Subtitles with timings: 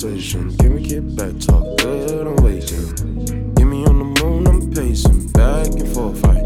[0.00, 0.56] conversation.
[0.56, 3.54] Can we get back, talk good, I'm waiting.
[3.54, 6.42] Get me on the moon, I'm pacing, back and forth, fight.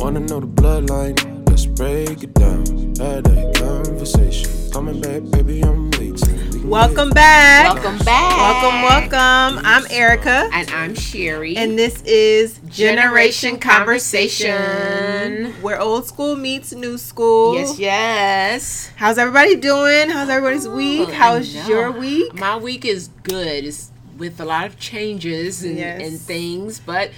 [0.00, 1.16] Wanna know the bloodline?
[1.48, 2.66] Let's break it down.
[2.98, 4.50] Had that conversation.
[4.72, 6.35] Coming back, baby, I'm waiting.
[6.66, 7.74] Welcome back.
[7.74, 8.36] Welcome back.
[8.62, 8.82] Welcome,
[9.12, 9.64] welcome.
[9.64, 11.56] I'm Erika, And I'm Sherry.
[11.56, 15.52] and this is Generation Conversation.
[15.62, 17.54] where old school meets new school.
[17.54, 18.90] yes, yes.
[18.96, 20.10] How's everybody doing?
[20.10, 21.08] How's everybody's week?
[21.10, 22.34] How's your week?
[22.34, 23.64] My week is good.
[23.64, 26.02] It's with a lot of changes and, Yes.
[26.02, 27.10] and things, but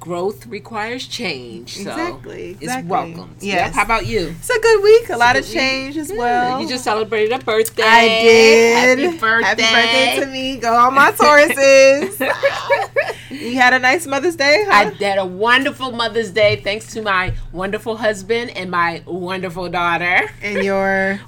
[0.00, 1.74] growth requires change.
[1.76, 2.88] So Exactly, it's exactly.
[2.90, 3.34] welcome.
[3.40, 3.66] Yes.
[3.66, 3.74] Yep.
[3.74, 4.34] How about you?
[4.38, 5.10] It's a good week.
[5.10, 5.58] A lot of good week.
[5.60, 6.18] change as Good.
[6.18, 6.60] well.
[6.60, 7.82] You just celebrated a birthday.
[7.84, 8.98] I did.
[8.98, 9.62] Happy birthday.
[9.62, 10.56] Happy birthday to me.
[10.56, 12.18] Go on my Tauruses.
[13.30, 14.72] you had a nice Mother's Day, huh?
[14.90, 20.30] I had a wonderful Mother's Day thanks to my wonderful husband and my wonderful daughter,
[20.42, 21.20] and your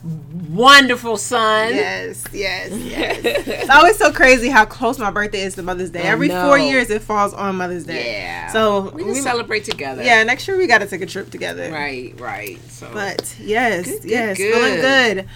[0.50, 1.70] wonderful son.
[1.74, 3.20] yes, yes, yes.
[3.46, 6.02] it's always so crazy how close my birthday is to Mother's Day.
[6.02, 6.46] I Every know.
[6.46, 8.12] four years, it falls on Mother's Day.
[8.12, 8.48] Yeah.
[8.48, 8.61] So
[8.94, 10.02] we can celebrate together.
[10.02, 11.70] Yeah, next year we got to take a trip together.
[11.70, 12.58] Right, right.
[12.70, 14.52] So But yes, Good, good, yes, good.
[14.54, 15.28] feeling good.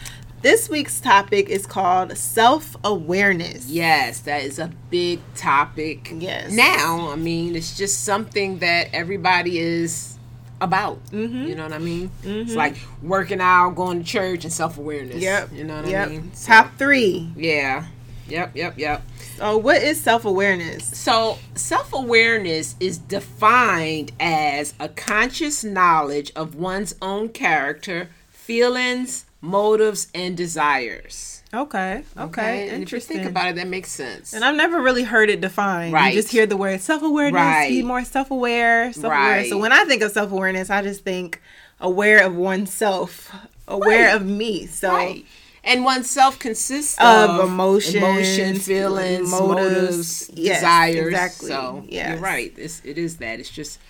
[0.43, 3.69] This week's topic is called self awareness.
[3.69, 6.13] yes, that is a big topic.
[6.15, 6.53] Yes.
[6.53, 10.19] Now, I mean, it's just something that everybody is
[10.61, 11.05] about.
[11.11, 11.49] Mhm.
[11.49, 12.11] You know what I mean?
[12.23, 15.17] It's like working out, going to church, and self awareness.
[15.17, 15.51] Yep.
[15.53, 16.09] You know what yep.
[16.09, 16.31] I mean?
[16.35, 17.31] So, Top three.
[17.37, 17.85] Yeah.
[18.29, 18.53] Yep.
[18.57, 18.79] Yep.
[18.79, 19.03] Yep.
[19.37, 20.87] So, what is self awareness?
[20.99, 30.09] So, self awareness is defined as a conscious knowledge of one's own character, feelings, motives,
[30.15, 31.43] and desires.
[31.55, 32.03] Okay.
[32.19, 32.63] Okay.
[32.63, 33.17] And if you Interesting.
[33.19, 34.33] think about it, that makes sense.
[34.33, 35.93] and I've never really heard it defined.
[35.93, 36.15] Right.
[36.15, 37.69] You just hear the word self awareness, Right.
[37.69, 39.37] be more self aware, self aware.
[39.37, 39.49] Right.
[39.51, 41.41] So when I think of self awareness, I just think
[41.81, 43.31] aware of oneself,
[43.69, 44.15] aware Right.
[44.17, 44.67] of me.
[44.67, 45.25] So right.
[45.67, 50.31] And oneself consists Of of, emotions, emotion, feelings, motives.
[50.31, 51.07] motives, Yes, desires.
[51.09, 51.49] exactly.
[51.49, 52.09] So Yes.
[52.11, 52.55] you're right.
[52.57, 53.41] It's, it is that.
[53.41, 53.81] It's just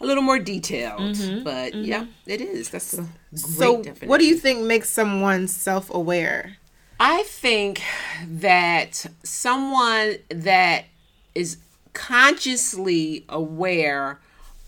[0.00, 1.00] a little more detailed.
[1.14, 2.70] Mm-hmm, But yeah, it is.
[2.70, 4.08] That's a great so definition.
[4.08, 6.56] what do you think makes someone self aware?
[6.98, 7.82] I think
[8.26, 10.86] that someone that
[11.34, 11.58] is
[11.92, 14.18] consciously aware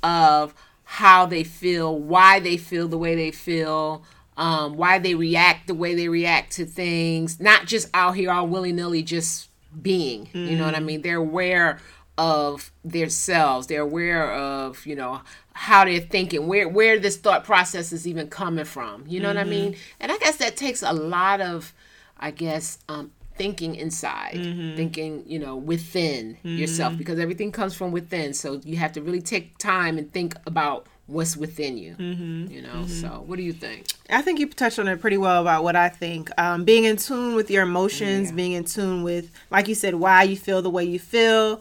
[0.02, 4.02] of how they feel, why they feel the way they feel,
[4.38, 8.46] um, why they react the way they react to things, not just out here all
[8.46, 9.50] willy nilly just
[9.82, 10.30] being.
[10.32, 11.02] You know what I mean?
[11.02, 11.80] They're aware
[12.16, 13.66] of themselves.
[13.66, 15.20] They're aware of, you know,
[15.52, 19.04] how they're thinking, where where this thought process is even coming from.
[19.06, 19.76] You know what I mean?
[20.00, 21.74] And I guess that takes a lot of
[22.20, 24.34] I guess, um, thinking inside,
[24.76, 28.34] thinking, you know, within yourself, because everything comes from within.
[28.34, 31.96] So you have to really take time and think about what's within you.
[31.98, 32.86] You know.
[32.86, 33.86] So what do you think?
[34.08, 36.30] I think you touched on it pretty well about what I think.
[36.38, 40.22] Um, being in tune with your emotions, being in tune with, like you said, why
[40.22, 41.60] you feel the way you feel,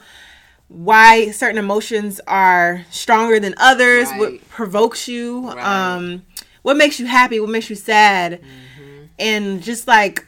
[0.68, 5.66] why certain emotions are stronger than others, what provokes you, Right.
[5.96, 6.24] um,
[6.62, 9.04] what makes you happy, what makes you sad, Mm-hmm.
[9.18, 10.27] and just like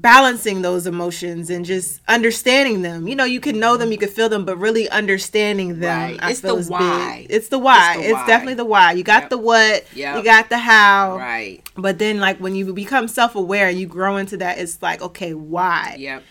[0.00, 3.06] balancing those emotions and just understanding them.
[3.08, 6.18] You know, you can know them, you can feel them, but really understanding them.
[6.18, 6.30] Right.
[6.30, 7.26] It's the why.
[7.28, 7.94] It's the why.
[7.96, 8.26] It's It's, the why.
[8.26, 8.92] definitely the why.
[8.92, 9.30] You got Yep.
[9.30, 9.84] the what.
[9.94, 10.16] Yep.
[10.16, 11.16] You got the how.
[11.18, 11.62] Right.
[11.76, 15.34] But then, like when you become self-aware and you grow into that, it's like, okay,
[15.34, 15.96] why?
[15.98, 16.22] Yep.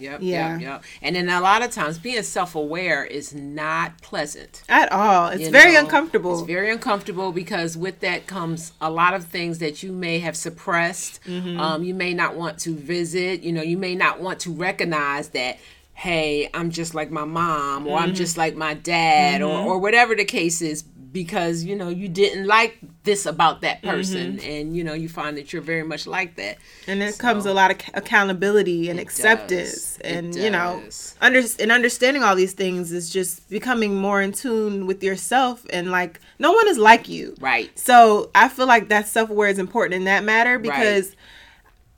[0.00, 0.20] Yep.
[0.22, 0.52] Yeah.
[0.52, 0.60] Yep.
[0.60, 0.84] Yep.
[1.02, 4.62] And then a lot of times being self-aware is not pleasant.
[4.68, 5.80] At all, it's you very know?
[5.80, 6.38] uncomfortable.
[6.38, 10.36] It's very uncomfortable because with that comes a lot of things that you may have
[10.36, 11.20] suppressed.
[11.24, 11.60] Mm-hmm.
[11.60, 13.42] Um, you may not want to visit.
[13.42, 15.58] You know, you may not want to recognize that.
[15.92, 18.04] Hey, I'm just like my mom, or Mm-hmm.
[18.04, 20.82] I'm just like my dad, or or whatever the case is,
[21.12, 25.36] because you know you didn't like this about that person, and you know you find
[25.36, 26.56] that you're very much like that.
[26.58, 26.90] Mm-hmm.
[26.90, 29.98] and then comes a lot of accountability and acceptance, does.
[29.98, 30.82] And you know,
[31.20, 35.90] under and understanding all these things is just becoming more in tune with yourself, and
[35.90, 37.76] like no one is like you, Right.
[37.78, 41.14] So I feel like that self-aware is important in that matter because.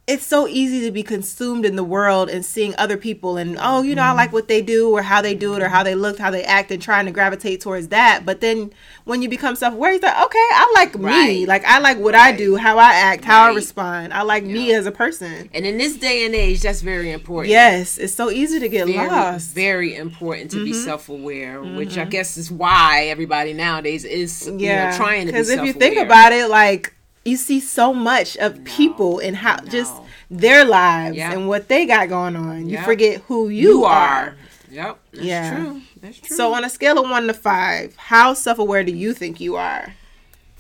[0.09, 3.83] It's so easy to be consumed in the world and seeing other people and oh
[3.83, 5.95] you know I like what they do or how they do it or how they
[5.95, 8.25] look how they act and trying to gravitate towards that.
[8.27, 8.73] But then
[9.05, 11.05] when you become self-aware you're like okay I like me.
[11.05, 11.49] Right.
[11.49, 14.13] like I like what I do how I act how I respond.
[14.13, 15.49] I like me as a person.
[15.55, 17.51] And in this day and age, that's very important.
[17.51, 19.51] yes it's so easy to get very, lost.
[19.51, 19.55] Mm-hmm.
[19.55, 24.91] very important to be self-aware, which I guess is why everybody nowadays is you yeah
[24.91, 26.93] know, trying to be because if you think about it like
[27.25, 29.95] you see so much of people and how just
[30.31, 31.33] their lives Yeah.
[31.33, 32.85] and what they got going on you Yeah.
[32.85, 33.95] forget who you, you are.
[33.95, 34.37] are.
[34.71, 34.99] Yep.
[35.13, 35.55] That's Yeah.
[35.55, 35.83] true.
[36.01, 36.37] That's true.
[36.37, 39.95] so on a scale of one to five how self-aware do you think you are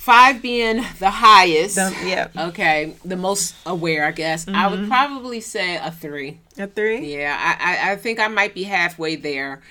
[0.03, 1.76] five being the highest.
[1.76, 2.26] The- yeah.
[2.49, 4.49] Okay, the most aware, I guess.
[4.49, 4.88] I would mm-hmm.
[4.88, 6.41] probably say a three.
[6.59, 7.14] A three.
[7.17, 9.62] Yeah, I, I, I think I might be halfway there.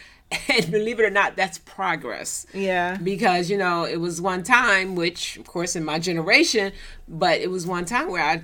[0.47, 2.45] And believe it or not, that's progress.
[2.53, 2.97] Yeah.
[2.97, 6.71] Because, you know, it was one time, which, of course, in my generation,
[7.07, 8.43] but it was one time where I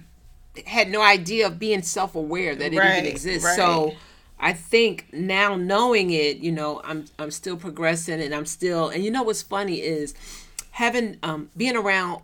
[0.66, 3.46] had no idea of being self aware that it Right, even exists.
[3.46, 3.56] right.
[3.56, 3.94] So
[4.40, 9.04] I think now knowing it, you know, I'm I'm still progressing and I'm still and
[9.04, 10.14] you know what's funny is
[10.72, 12.22] having um being around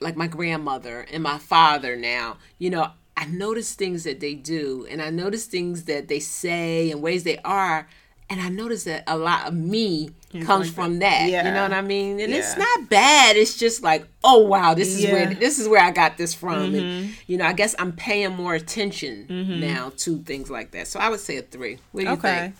[0.00, 4.86] like my grandmother and my father now, you know, I notice things that they do
[4.90, 7.88] and I notice things that they say and ways they are.
[8.30, 10.10] And I notice that a lot of me
[10.44, 11.30] comes like from that.
[11.30, 11.44] that.
[11.44, 12.18] You know what I mean?
[12.20, 13.36] And it's not bad.
[13.36, 15.10] It's just like, oh wow, this is Yeah.
[15.10, 15.30] Mm-hmm.
[15.30, 16.74] where this is where I got this from.
[16.74, 19.26] And you know, I guess I'm paying more attention
[19.60, 20.88] now to things like that.
[20.88, 21.78] So I would say a three.
[21.92, 22.38] What do you Okay.
[22.40, 22.54] think?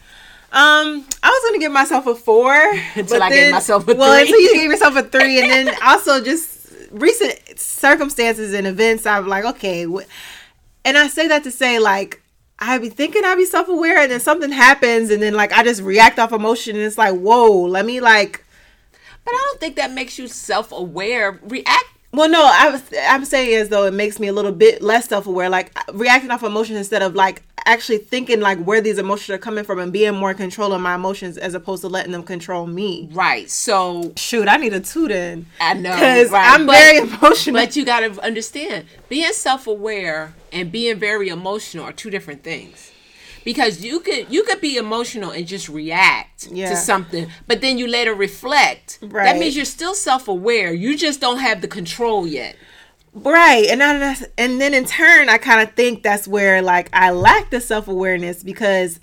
[0.52, 2.54] Um, I was gonna give myself a four
[2.94, 4.20] Until but I gave myself a Well, three.
[4.22, 9.04] until you gave yourself a three, and then also just recent circumstances and events.
[9.06, 10.04] I'm like, okay, wh-
[10.84, 12.20] and I say that to say like.
[12.58, 15.62] I be thinking I be self aware, and then something happens, and then like I
[15.64, 18.44] just react off emotion, and it's like, whoa, let me like
[19.24, 21.40] But I don't think that makes you self aware.
[21.42, 24.82] React Well, no, I was I'm saying as though it makes me a little bit
[24.82, 28.98] less self aware, like reacting off emotions instead of like actually thinking like where these
[28.98, 31.88] emotions are coming from and being more in control of my emotions as opposed to
[31.88, 33.08] letting them control me.
[33.12, 33.50] right.
[33.50, 35.46] So Shoot, I need a two then.
[35.60, 36.52] I know, because right.
[36.52, 37.56] I'm But- very emotional.
[37.62, 42.90] But you got to understand, being self-aware and being very emotional are two different things.
[43.44, 46.70] Because you could you could be emotional and just react Yeah.
[46.70, 48.98] to something, but then you later reflect.
[49.02, 50.72] That means you're still self-aware.
[50.72, 52.56] You just don't have the control yet.
[53.12, 53.66] Right.
[53.68, 57.50] And I, and then in turn I kind of think that's where like I lack
[57.50, 58.98] the self-awareness because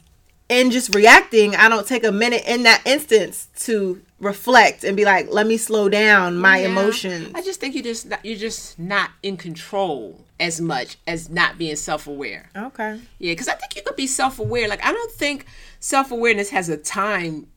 [0.50, 5.06] in just reacting, I don't take a minute in that instance to reflect and be
[5.06, 6.68] like, let me slow down my Yeah.
[6.68, 7.32] emotions.
[7.34, 11.58] I just think you just not, you're just not in control as much as not
[11.58, 12.50] being self-aware.
[12.56, 13.00] Okay.
[13.20, 14.68] Yeah, because I think you could be self-aware.
[14.68, 15.46] Like I don't think
[15.80, 17.48] self-awareness has a time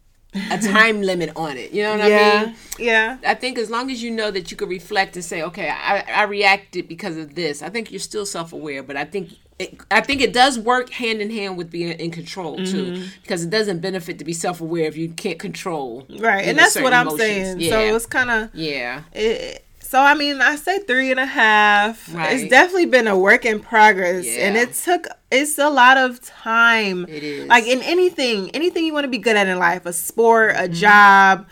[0.51, 1.73] a time limit on it.
[1.73, 2.43] You know what yeah.
[2.43, 2.57] I mean?
[2.79, 3.19] Yeah.
[3.27, 6.01] I think as long as you know that you could reflect and say, okay, I,
[6.01, 7.63] I reacted because of this.
[7.63, 11.21] I think you're still self-aware, but I think it, I think it does work hand
[11.21, 13.05] in hand with being in control too, Mm-hmm.
[13.23, 16.05] because it doesn't benefit to be self-aware if you can't control.
[16.19, 16.45] Right.
[16.49, 17.21] And that's what I'm emotions.
[17.21, 17.61] saying.
[17.61, 17.71] Yeah.
[17.71, 19.03] So it's kind of yeah.
[19.13, 22.12] it, so I mean, I say three and a half.
[22.12, 22.32] Right.
[22.41, 27.06] It's definitely been a work in progress, and it took it's a lot of time.
[27.08, 27.46] It is.
[27.46, 30.64] like in anything, anything you want to be good at in life, a sport, Mm-hmm.
[30.64, 31.46] a job,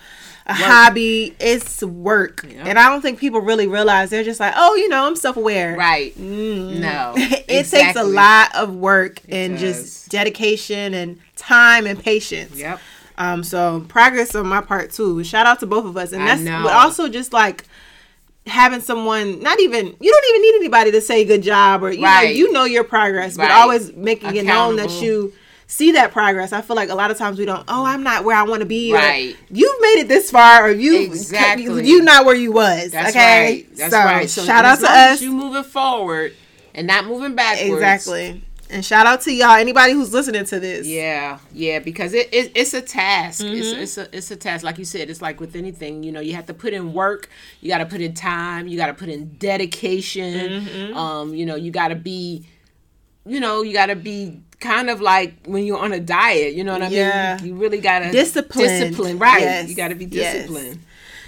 [0.47, 2.45] a hobby, it's work.
[2.49, 2.67] Yep.
[2.67, 5.37] And I don't think people really realize they're just like, oh, you know, I'm self
[5.37, 5.77] aware.
[5.77, 6.19] Right.
[6.19, 7.13] No.
[7.17, 9.61] it takes a lot of work and does.
[9.61, 12.59] just dedication and time and patience.
[12.59, 12.81] Yep.
[13.19, 15.23] Um, so progress on my part too.
[15.23, 16.63] Shout out to both of us, and I that's know.
[16.65, 17.65] but also just like
[18.47, 22.03] having someone not even you don't even need anybody to say good job or you
[22.03, 25.33] know you know your progress, but always making it known that you
[25.73, 26.53] see that progress.
[26.53, 27.65] I feel like a lot of times we don't.
[27.67, 28.93] Oh, I'm not where I want to be.
[28.93, 29.37] Right.
[29.51, 31.87] you've made it this far, or you Exactly.
[31.87, 32.93] you not where you was.
[32.93, 33.45] That's okay.
[33.45, 33.77] right.
[33.77, 34.31] That's so, right.
[34.31, 35.23] So shout out to us.
[35.23, 36.35] You moving forward
[36.75, 37.73] and not moving backwards.
[37.73, 38.45] Exactly.
[38.73, 39.51] And shout out to y'all.
[39.51, 40.87] Anybody who's listening to this.
[40.87, 43.43] Yeah, yeah, because it, it it's a task.
[43.43, 43.55] Mm-hmm.
[43.55, 44.65] It's it's a it's a task.
[44.65, 46.03] Like you said, it's like with anything.
[46.03, 47.29] You know, you have to put in work.
[47.61, 48.67] You got to put in time.
[48.69, 50.65] You got to put in dedication.
[50.65, 50.97] Mm-hmm.
[50.97, 52.47] Um, you know, you got to be,
[53.27, 56.55] you know, you got to be kind of like when you're on a diet.
[56.55, 57.37] You know what I Yeah.
[57.37, 57.47] mean?
[57.47, 58.69] You really got to Disciplined.
[58.69, 59.43] Discipline, right?
[59.43, 59.69] Yes.
[59.69, 60.35] You got to be Yes.
[60.35, 60.79] disciplined.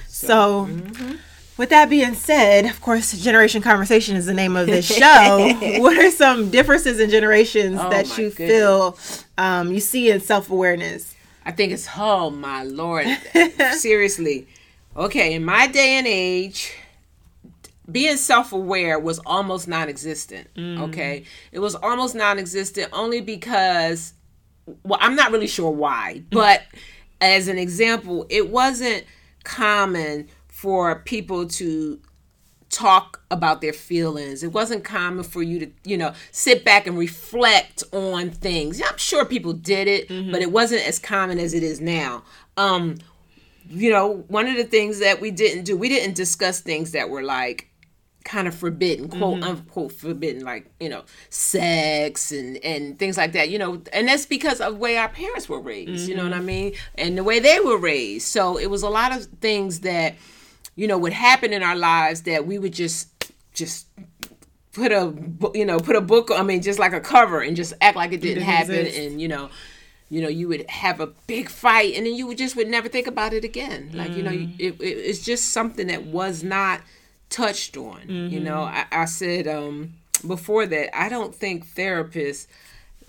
[0.08, 1.16] So, mm-hmm.
[1.56, 5.52] With that being said, of course, Generation Conversation is the name of this show.
[5.80, 8.98] what are some differences in generations Oh, that you feel
[9.38, 11.14] um, you see in self awareness?
[11.44, 13.06] I think it's oh my lord.
[13.72, 14.46] Seriously.
[14.96, 16.72] Okay, in my day and age,
[17.90, 20.48] being self-aware was almost non-existent.
[20.56, 21.24] Okay?
[21.52, 24.14] It was almost non-existent only because
[24.82, 26.62] well, I'm not really sure why, but
[27.20, 29.04] as an example, it wasn't
[29.44, 30.28] common
[30.64, 32.00] for people to
[32.70, 34.42] talk about their feelings.
[34.42, 38.80] It wasn't common for you to, you know, sit back and reflect on things.
[38.80, 40.32] I'm sure people did it, mm-hmm.
[40.32, 42.22] but it wasn't as common as it is now.
[42.56, 42.96] Um,
[43.68, 47.10] you know, one of the things that we didn't do, we didn't discuss things that
[47.10, 47.68] were like
[48.24, 49.50] kind of forbidden, quote mm-hmm.
[49.50, 54.24] unquote forbidden, like, you know, sex and and things like that, you know, and that's
[54.24, 56.40] because of the way our parents were raised, you know what mm-hmm.
[56.40, 56.72] I mean?
[56.94, 58.28] And the way they were raised.
[58.28, 60.14] So it was a lot of things that
[60.76, 63.08] you know would happen in our lives that we would just
[63.54, 63.86] just
[64.72, 65.14] put a
[65.54, 68.12] you know put a book i mean just like a cover and just act like
[68.12, 68.98] it didn't, didn't happen exist.
[68.98, 69.48] and you know
[70.10, 72.88] you know you would have a big fight and then you would just would never
[72.88, 74.54] think about it again like you know Mm.
[74.58, 76.80] it, it, it's just something that was not
[77.30, 78.94] touched on you know Mm-hmm.
[78.94, 79.94] I, I said um
[80.26, 82.46] before that i don't think therapists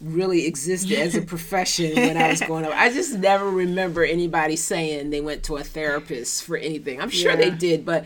[0.01, 4.55] really existed as a profession when i was growing up i just never remember anybody
[4.55, 8.05] saying they went to a therapist for anything i'm sure they did but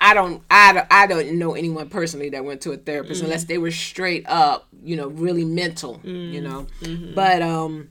[0.00, 3.24] I don't, I don't, I don't know anyone personally that went to a therapist Mm-hmm.
[3.24, 6.66] unless they were straight up, you know, really mental, you know.
[6.82, 7.14] Mm-hmm.
[7.14, 7.90] But um,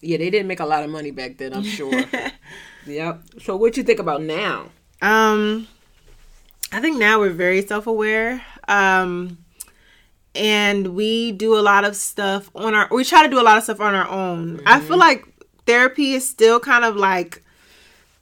[0.00, 2.02] yeah, they didn't make a lot of money back then, I'm sure.
[2.86, 3.22] yep.
[3.40, 4.70] So what you think about now?
[5.00, 5.68] Um,
[6.72, 8.42] I think now we're very self aware.
[8.66, 9.38] Um,
[10.34, 12.88] and we do a lot of stuff on our.
[12.90, 14.60] We try to do a lot of stuff on our own.
[14.66, 15.24] I feel like
[15.66, 17.42] therapy is still kind of like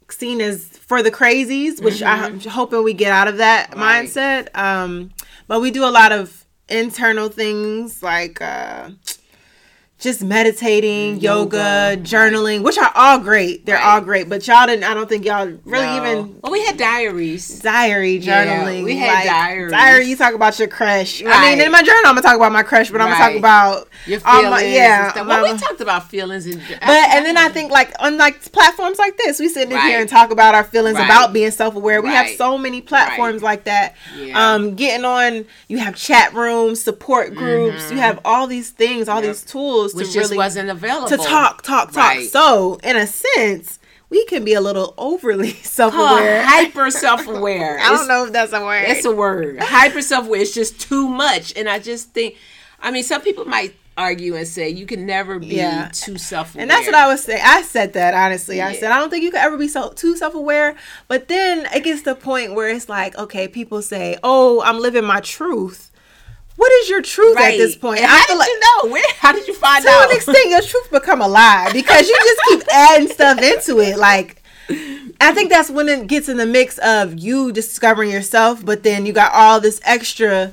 [0.08, 4.06] seen as for the crazies, which I'm hoping we get out of that Right.
[4.06, 4.54] mindset.
[4.56, 5.10] Um,
[5.48, 8.90] but we do a lot of internal things like uh,
[10.02, 13.64] just meditating, yoga, journaling, which are all great.
[13.64, 13.84] They're Right.
[13.84, 14.82] all great, but y'all didn't.
[14.82, 15.96] I don't think y'all really No.
[15.96, 17.46] even Well, we had diaries.
[17.60, 18.82] diary Yeah, journaling.
[18.82, 19.70] we had diaries.
[19.70, 21.22] Diary, you talk about your crush.
[21.24, 23.36] I mean, in my journal, I'm gonna talk about my crush, but I'm gonna talk
[23.36, 24.50] about Your all feelings.
[24.50, 25.10] my- and yeah.
[25.12, 25.26] stuff.
[25.28, 26.60] Well, we talked about feelings and.
[26.68, 29.88] but and then I think like on like platforms like this, we sit in Right.
[29.88, 31.04] here and talk about our feelings Right.
[31.04, 32.02] about being self aware.
[32.02, 33.94] We have so many platforms like that.
[34.20, 34.52] Yeah.
[34.54, 37.90] Um, getting on, you have chat rooms, support groups.
[37.92, 39.26] You have all these things, all Mm-hmm.
[39.26, 39.36] Yep.
[39.36, 41.96] these tools which to just really wasn't available to talk, talk, talk.
[41.96, 42.28] Right.
[42.28, 43.78] So in a sense,
[44.10, 46.42] we can be a little overly self Oh, aware.
[46.44, 47.78] hyper self-aware.
[47.80, 48.84] I don't It's- know if that's a word.
[48.88, 49.58] It's a word.
[49.60, 52.36] Hyper self-aware is just too much, and I just think,
[52.80, 55.90] I mean, some people might argue and say you can never be Yeah.
[55.92, 56.62] too self-aware.
[56.62, 57.42] And that's what I was saying.
[57.44, 58.62] I said that honestly.
[58.62, 60.76] I said I don't think you could ever be so too self aware.
[61.08, 64.78] But then it gets to the point where it's like, okay, people say, "Oh, I'm
[64.80, 65.90] living my truth."
[66.56, 68.00] What is your truth at this point?
[68.00, 68.92] And I how feel did like you know?
[68.92, 69.04] Where?
[69.18, 70.10] How did you find to out?
[70.10, 73.98] an extent, your truth become a lie because you just keep adding stuff into it.
[73.98, 74.42] Like,
[75.20, 79.06] I think that's when it gets in the mix of you discovering yourself, but then
[79.06, 80.52] you got all this extra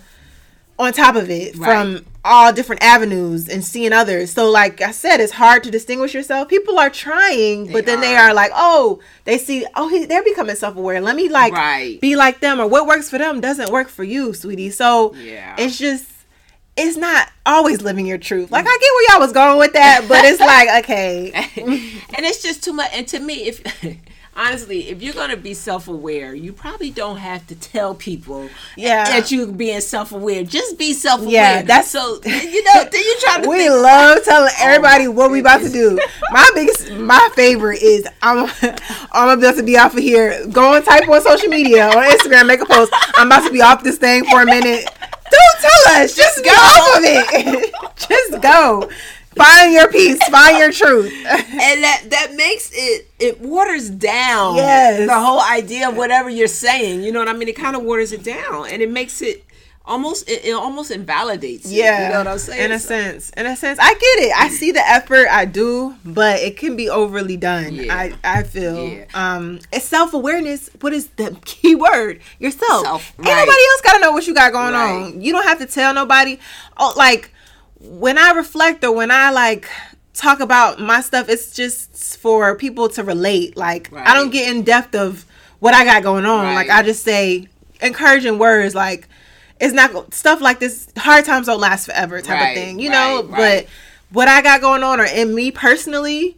[0.80, 1.66] on top of it Right.
[1.68, 4.32] from all different avenues and seeing others.
[4.32, 6.48] So, like I said, it's hard to distinguish yourself.
[6.48, 8.30] People are trying, but then they are.
[8.30, 11.02] are like, oh, they see, oh, he, they're becoming self aware.
[11.02, 12.00] Let me like Right.
[12.02, 14.70] be like them, or what works for them doesn't work for you, sweetie.
[14.72, 15.56] So, Yeah.
[15.58, 16.06] it's just
[16.78, 18.52] it's not always living your truth.
[18.52, 22.42] Like I get where y'all was going with that, but it's like okay, and it's
[22.42, 22.90] just too much.
[22.94, 23.62] And to me, if
[24.36, 29.04] honestly, if you're gonna be self-aware, you probably don't have to tell people Yeah.
[29.06, 30.44] that you're being self-aware.
[30.44, 31.32] Just be self-aware.
[31.32, 32.20] Yeah, that's- so.
[32.26, 35.40] You know, then you try to we think, love telling oh everybody my what we
[35.40, 36.00] about to do.
[36.32, 38.50] My biggest, my favorite is I'm
[39.12, 40.46] I'm about to be off of here.
[40.48, 42.94] Go and type on social media on Instagram, make a post.
[43.16, 44.86] I'm about to be off this thing for a minute.
[45.32, 46.16] Don't tell us.
[46.16, 47.74] Just go off of it.
[47.98, 48.90] Just go.
[49.40, 50.20] Find your peace.
[50.30, 51.12] Find your truth.
[51.26, 55.08] and that that makes it it waters down Yes.
[55.08, 57.84] the whole idea of whatever you're saying you know what i mean it kind of
[57.84, 59.44] waters it down and it makes it
[59.86, 62.88] almost it, it almost invalidates it, Yeah, you know what i'm saying In a So-
[62.88, 64.34] sense, in a sense, I get it.
[64.38, 65.28] I see the effort.
[65.32, 67.74] I do, but it can be overly done.
[67.74, 67.94] Yeah.
[67.96, 68.88] I I feel.
[68.88, 69.06] Yeah.
[69.14, 70.70] Um, it's self awareness.
[70.82, 72.22] What is the key word?
[72.40, 72.84] Yourself.
[72.84, 73.36] Self, Ain't right.
[73.46, 74.92] nobody else gotta know what you got going Right.
[75.14, 75.22] on.
[75.22, 76.38] You don't have to tell nobody.
[76.78, 77.32] Oh, like
[77.80, 79.70] when I reflect or when I like
[80.14, 83.56] talk about my stuff, it's just for people to relate.
[83.58, 85.26] Like I don't get in depth of
[85.60, 86.44] what I got going on.
[86.46, 86.56] Right.
[86.56, 87.48] Like I just say
[87.82, 89.08] encouraging words like
[89.62, 92.90] it's not stuff like this hard times don't last forever type Right, of thing you
[92.90, 93.66] know right, right.
[93.66, 96.36] but what i got going on or in me personally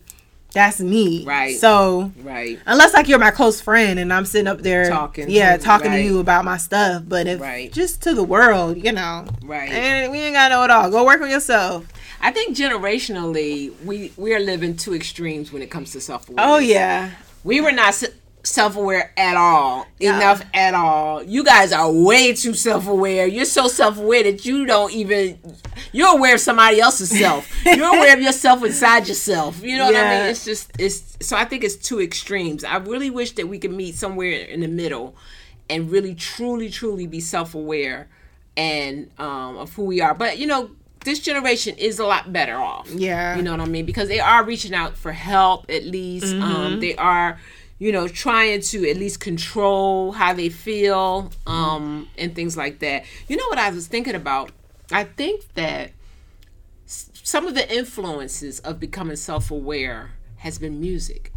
[0.53, 1.57] that's me Right.
[1.57, 5.55] so right unless like you're my close friend and i'm sitting up there Talking yeah
[5.57, 5.97] to- talking right.
[5.97, 7.71] to you about my stuff but if Right.
[7.71, 9.69] just to the world you know Right.
[9.71, 11.87] and we ain't gotta know it all go work on yourself
[12.21, 16.57] i think generationally we we are living two extremes when it comes to self-awareness oh
[16.59, 17.11] yeah
[17.43, 17.93] we were not
[18.43, 19.85] s- self-aware at all.
[19.99, 20.17] Yeah.
[20.17, 21.23] enough at all.
[21.23, 23.27] You guys are way too self-aware.
[23.27, 25.39] You're so self-aware that you don't even
[25.93, 27.49] you're aware of somebody else's self.
[27.65, 29.61] You're aware of yourself inside yourself.
[29.63, 30.29] You know what i mean?
[30.31, 32.63] It's just it's so i think it's two extremes.
[32.63, 35.15] I really wish that we could meet somewhere in the middle
[35.69, 38.07] and really truly truly be self-aware
[38.57, 40.13] and um of who we are.
[40.13, 40.71] But you know
[41.03, 42.87] this generation is a lot better off.
[42.91, 43.35] Yeah.
[43.35, 43.85] you know what I mean?
[43.87, 46.31] Because they are reaching out for help at least.
[46.35, 47.39] Um, they are,
[47.81, 53.05] you know, trying to at least control how they feel um, and things like that.
[53.27, 54.51] You know what I was thinking about?
[54.91, 55.89] I think that
[56.85, 61.31] some of the influences of becoming self aware has been music.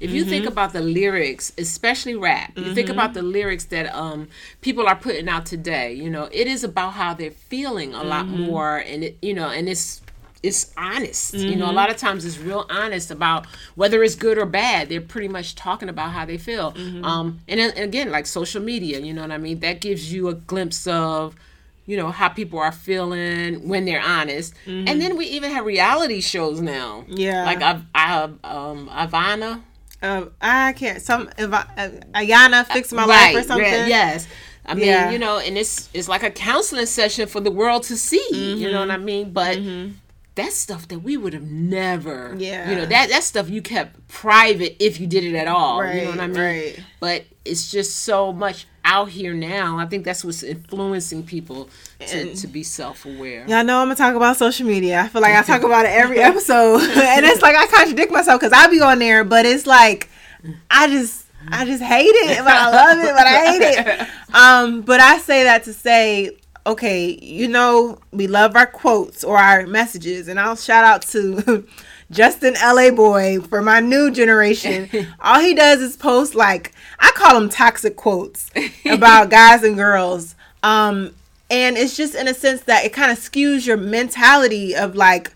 [0.00, 4.26] If you think about the lyrics, especially rap, you think about the lyrics that um,
[4.62, 5.92] people are putting out today.
[5.92, 9.50] You know, it is about how they're feeling a lot more, and it, you know,
[9.50, 10.02] and it's
[10.42, 11.34] it's honest.
[11.34, 11.48] Mm-hmm.
[11.48, 11.76] You know, a mm-hmm.
[11.76, 14.88] lot of times it's real honest about whether it's good or bad.
[14.88, 16.72] They're pretty much talking about how they feel.
[16.72, 17.04] Mm-hmm.
[17.04, 19.60] Um, and, and again, like social media, you know what I mean?
[19.60, 21.34] That gives you a glimpse of
[21.86, 24.86] you know how people are feeling when they're honest mm-hmm.
[24.86, 29.60] and then we even have reality shows now yeah like i i um ivana
[30.00, 31.64] uh, i can't some uh,
[32.14, 34.28] ayana fix my right, life or something yes
[34.66, 35.10] I mean, yeah.
[35.10, 38.24] you know, and it's it's like a counseling session for the world to see.
[38.30, 38.60] Mm-hmm.
[38.60, 39.32] You know what I mean?
[39.32, 39.92] But mm-hmm
[40.34, 44.06] that's stuff that we would have never yeah you know that that stuff you kept
[44.08, 46.40] private if you did it at all right, you know what i mean?
[46.40, 46.80] right.
[47.00, 49.78] but it's just so much out here now.
[49.78, 51.68] I think that's what's influencing people
[51.98, 53.44] to, to be self-aware.
[53.46, 55.00] Yeah i know i'm gonna talk about social media.
[55.00, 56.80] I feel like i talk about it every episode.
[56.96, 60.08] And it's like i contradict myself because i be on there but it's like
[60.70, 64.08] i just I just hate it, but I love it, but I hate it.
[64.34, 66.36] Um, but I say that to say
[66.66, 71.66] okay, you know, we love our quotes or our messages, and I'll shout out to
[72.10, 74.88] Justin Laboy for my new generation.
[75.20, 78.50] All he does is post like I call them toxic quotes
[78.84, 80.34] about guys and girls.
[80.62, 81.14] Um,
[81.50, 85.32] and it's just in a sense that it kind of skews your mentality of like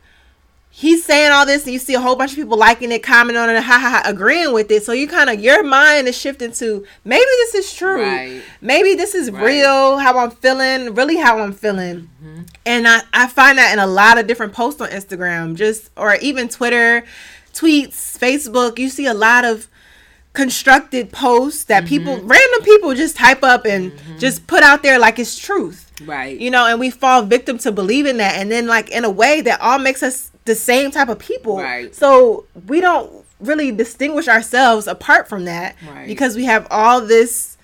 [0.76, 3.40] he's saying all this and you see a whole bunch of people liking it, commenting
[3.40, 4.82] on it, ha ha, ha agreeing with it.
[4.82, 8.02] So you kind of your mind is shifting to maybe this is true.
[8.02, 8.42] Right.
[8.60, 9.44] Maybe this is right.
[9.44, 12.10] real, how I'm feeling, really how I'm feeling.
[12.20, 12.42] Mm-hmm.
[12.66, 16.16] And I, I find that in a lot of different posts on Instagram, just or
[16.16, 17.04] even Twitter,
[17.52, 18.76] tweets, Facebook.
[18.76, 19.68] You see a lot of
[20.32, 21.88] constructed posts that mm-hmm.
[21.88, 24.18] people random people just type up and mm-hmm.
[24.18, 27.70] just put out there like it's truth right you know and we fall victim to
[27.70, 31.08] believing that and then like in a way that all makes us the same type
[31.08, 31.58] of people.
[31.58, 31.94] Right.
[31.94, 36.06] So we don't really distinguish ourselves apart from that right.
[36.06, 37.56] because we have all this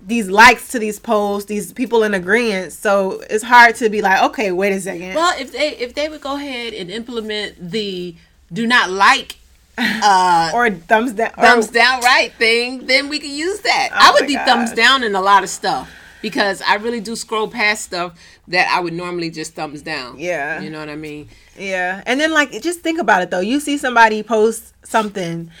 [0.00, 2.72] these likes to these posts, these people in agreement.
[2.72, 5.14] So it's hard to be like, okay, wait a second.
[5.14, 8.14] Well, if they if they would go ahead and implement the
[8.52, 9.36] do not like
[9.78, 13.88] uh or thumbs down thumbs or, down right thing, then we could use that.
[13.92, 14.46] Oh I would be God.
[14.46, 15.90] thumbs down in a lot of stuff
[16.26, 20.18] because I really do scroll past stuff that I would normally just thumbs down.
[20.18, 20.60] Yeah.
[20.60, 21.28] You know what I mean?
[21.56, 22.02] Yeah.
[22.04, 23.38] And then like just think about it though.
[23.38, 25.52] You see somebody post something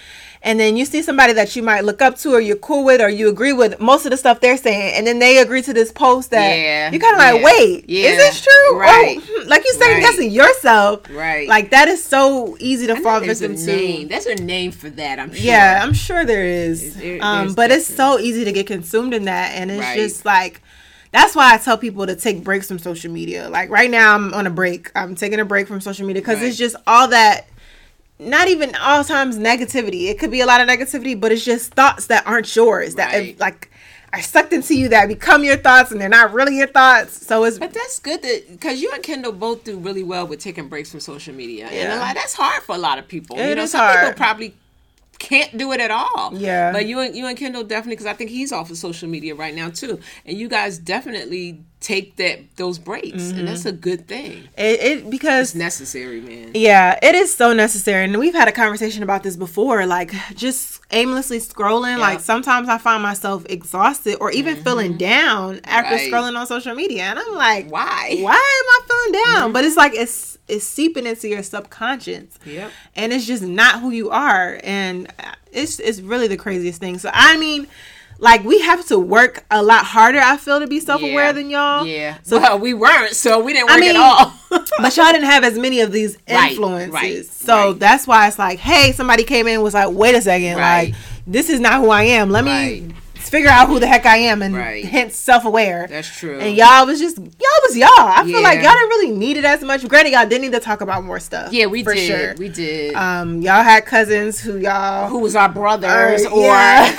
[0.46, 3.00] and then you see somebody that you might look up to or you're cool with
[3.00, 5.74] or you agree with most of the stuff they're saying and then they agree to
[5.74, 9.18] this post that yeah, you kind of yeah, like wait yeah, is this true right
[9.20, 10.00] oh, like you second right.
[10.00, 14.08] guessing yourself right like that is so easy to I fall victim to name.
[14.08, 17.72] there's a name for that i'm sure yeah i'm sure there is there, um, but
[17.72, 19.96] it's so easy to get consumed in that and it's right.
[19.96, 20.62] just like
[21.12, 23.48] that's why I tell people to take breaks from social media.
[23.48, 24.90] Like right now, I'm on a break.
[24.94, 26.48] I'm taking a break from social media because right.
[26.48, 27.46] it's just all that.
[28.18, 30.08] Not even all times negativity.
[30.08, 32.94] It could be a lot of negativity, but it's just thoughts that aren't yours.
[32.94, 33.38] That right.
[33.38, 33.70] like
[34.12, 37.26] are sucked into you that become your thoughts and they're not really your thoughts.
[37.26, 40.40] So it's but that's good that because you and Kendall both do really well with
[40.40, 41.82] taking breaks from social media, yeah.
[41.82, 43.38] and a lot that's hard for a lot of people.
[43.38, 44.00] It you know, some hard.
[44.00, 44.54] people probably
[45.18, 46.32] can't do it at all.
[46.34, 46.72] Yeah.
[46.72, 49.34] But you and you and Kendall definitely because I think he's off of social media
[49.34, 53.38] right now too, and you guys definitely take that those breaks, mm-hmm.
[53.38, 54.48] and that's a good thing.
[54.56, 56.50] It, it because it's necessary, man.
[56.54, 59.86] Yeah, it is so necessary, and we've had a conversation about this before.
[59.86, 61.98] Like just aimlessly scrolling.
[61.98, 64.64] Like sometimes I find myself exhausted or even mm-hmm.
[64.64, 66.12] feeling down after right.
[66.12, 68.16] scrolling on social media, and I'm like, why?
[68.20, 69.42] Why am I feeling down?
[69.42, 69.52] Mm-hmm.
[69.52, 72.38] But it's like it's it's seeping into your subconscious.
[72.44, 72.70] Yep.
[72.94, 74.60] And it's just not who you are.
[74.62, 75.12] And
[75.52, 76.98] it's it's really the craziest thing.
[76.98, 77.66] So I mean,
[78.18, 80.18] like we have to work a lot harder.
[80.18, 81.32] I feel to be self aware yeah.
[81.32, 81.86] than y'all.
[81.86, 82.18] Yeah.
[82.22, 84.32] So well, we weren't, so we didn't work I mean, at all.
[84.78, 86.92] but y'all didn't have as many of these influences.
[86.92, 87.78] Right, right, so right.
[87.78, 90.94] that's why it's like, hey, somebody came in was like, wait a second, like
[91.26, 92.30] this is not who I am.
[92.30, 92.94] Let me
[93.28, 94.84] figure out who the heck I am and right.
[94.84, 95.86] hence self aware.
[95.86, 96.38] That's true.
[96.38, 97.88] And y'all was just y'all was y'all.
[97.90, 98.34] I yeah.
[98.34, 99.86] feel like y'all didn't really need it as much.
[99.88, 101.52] Granted, y'all didn't need to talk about more stuff.
[101.52, 102.06] Yeah, we for did.
[102.06, 102.34] Sure.
[102.36, 102.94] We did.
[102.94, 106.96] Um, y'all had cousins who y'all who was our brothers or yeah.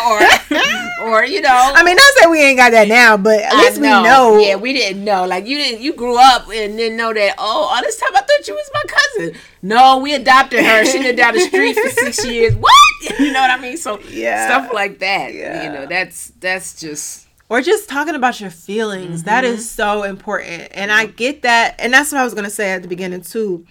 [1.00, 1.72] or or you know.
[1.76, 4.02] I mean, not say we ain't got that now, but at least know.
[4.02, 4.40] we know.
[4.40, 5.26] Yeah, we didn't know.
[5.26, 5.82] Like you didn't.
[5.82, 7.36] You grew up and didn't know that.
[7.38, 9.42] Oh, all this time I thought you was my cousin.
[9.62, 10.86] No, we adopted her.
[10.86, 12.56] She lived down the street for six years.
[12.56, 12.74] What?
[13.20, 13.78] You know what I mean?
[13.78, 15.34] So yeah, stuff like that.
[15.34, 15.64] Yeah.
[15.64, 19.20] You know, that's that's just or just talking about your feelings.
[19.22, 19.30] Mm-hmm.
[19.30, 20.70] That is so important.
[20.72, 21.76] And I get that.
[21.80, 23.66] And that's what I was going to say at the beginning, too,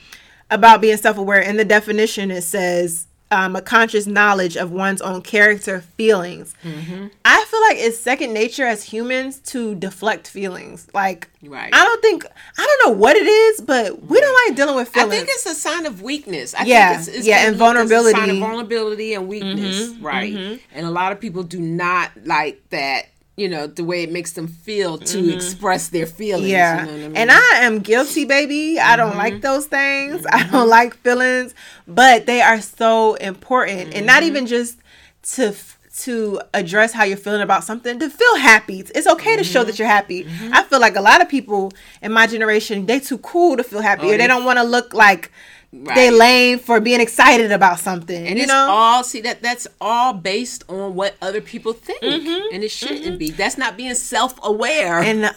[0.51, 1.40] about being self aware.
[1.40, 6.54] In the definition, it says um, a conscious knowledge of one's own character feelings.
[6.62, 7.08] Mm-hmm.
[7.24, 10.86] I feel like it's second nature as humans to deflect feelings.
[10.94, 11.74] Like, right.
[11.74, 14.88] I don't think, I don't know what it is, but we don't like dealing with
[14.88, 15.12] feelings.
[15.12, 16.54] I think it's a sign of weakness.
[16.54, 16.88] I yeah.
[16.90, 18.16] think it's, it's yeah, and vulnerability.
[18.18, 20.06] sign of vulnerability and weakness, mm-hmm.
[20.06, 20.32] right?
[20.32, 20.56] Mm-hmm.
[20.74, 24.33] And a lot of people do not like that you know the way it makes
[24.33, 25.31] them feel to mm-hmm.
[25.31, 27.16] express their feelings yeah you know I mean?
[27.16, 28.90] and i am guilty baby mm-hmm.
[28.90, 29.42] i don't like mm-hmm.
[29.42, 30.35] those things mm-hmm.
[30.35, 31.55] i don't like feelings
[31.87, 34.29] but they are so important and not mm-hmm.
[34.29, 34.79] even just
[35.22, 35.55] to
[35.99, 39.79] to address how you're feeling about something to feel happy it's okay to show that
[39.79, 41.72] you're happy i feel like a lot of people
[42.03, 44.62] in my generation they too cool to feel happy oh, or they don't want to
[44.62, 45.33] look like
[45.82, 45.94] Right.
[45.94, 48.26] They lame for being excited about something.
[48.26, 48.68] And you it's know?
[48.70, 52.02] all see that that's all based on what other people think.
[52.02, 52.54] Mm-hmm.
[52.54, 53.18] And it shouldn't mm-hmm.
[53.18, 53.30] be.
[53.30, 55.00] That's not being self aware.
[55.00, 55.32] And uh,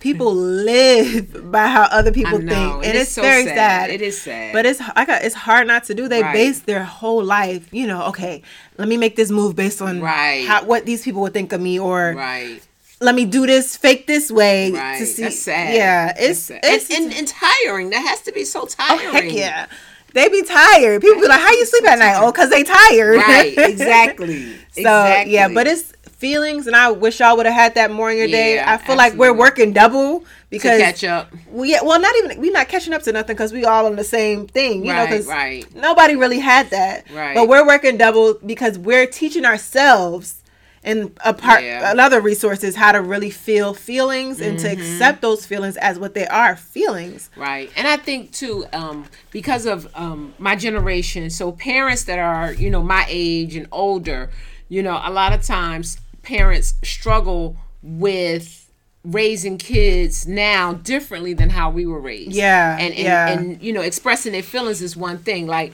[0.00, 2.50] people live by how other people think.
[2.50, 3.54] And it it's so very sad.
[3.54, 3.90] sad.
[3.90, 4.52] It is sad.
[4.52, 6.08] But it's I got it's hard not to do.
[6.08, 6.32] They right.
[6.32, 8.42] base their whole life, you know, okay,
[8.78, 10.46] let me make this move based on right.
[10.46, 12.66] how, what these people would think of me or right
[13.02, 14.98] let me do this fake this way right.
[14.98, 15.22] to see.
[15.22, 15.74] That's sad.
[15.74, 17.90] Yeah, it's it's and, and, and, tiring.
[17.90, 19.06] That has to be so tiring.
[19.08, 19.66] Oh, heck yeah.
[20.14, 21.00] They be tired.
[21.00, 23.16] People be like, "How you sleep at night?" Oh, cause they tired.
[23.16, 23.54] Right.
[23.56, 24.54] Exactly.
[24.72, 25.32] so exactly.
[25.32, 28.26] yeah, but it's feelings, and I wish y'all would have had that more in your
[28.26, 28.60] yeah, day.
[28.60, 28.96] I feel absolutely.
[28.96, 31.32] like we're working double because to catch up.
[31.50, 34.04] We well, not even we're not catching up to nothing because we all on the
[34.04, 34.84] same thing.
[34.84, 35.74] You right, know, because right.
[35.74, 37.10] nobody really had that.
[37.10, 37.34] Right.
[37.34, 40.41] But we're working double because we're teaching ourselves
[40.84, 41.90] and a part yeah.
[41.92, 44.66] another resource is how to really feel feelings and mm-hmm.
[44.66, 49.06] to accept those feelings as what they are feelings right and i think too um,
[49.30, 54.30] because of um, my generation so parents that are you know my age and older
[54.68, 58.70] you know a lot of times parents struggle with
[59.04, 63.28] raising kids now differently than how we were raised yeah and and, yeah.
[63.28, 65.72] and you know expressing their feelings is one thing like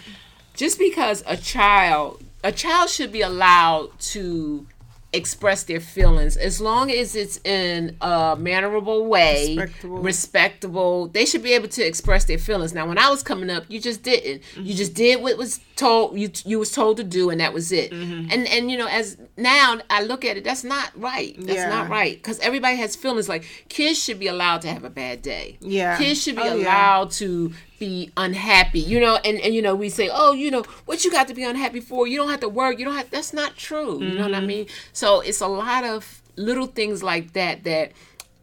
[0.55, 4.67] just because a child a child should be allowed to
[5.13, 9.99] express their feelings as long as it's in a mannerable way respectable.
[9.99, 13.65] respectable they should be able to express their feelings now when i was coming up
[13.69, 14.65] you just didn't mm-hmm.
[14.65, 17.71] you just did what was told you you was told to do and that was
[17.71, 18.29] it mm-hmm.
[18.33, 21.69] and and you know as now i look at it that's not right that's yeah.
[21.69, 25.23] not right because everybody has feelings like kids should be allowed to have a bad
[25.23, 27.11] day yeah kids should be oh, allowed yeah.
[27.11, 31.05] to be unhappy you know and and you know we say oh you know what
[31.05, 33.33] you got to be unhappy for you don't have to work you don't have that's
[33.33, 34.17] not true you mm-hmm.
[34.17, 34.49] know what i mm-hmm.
[34.49, 37.93] mean so it's a lot of little things like that that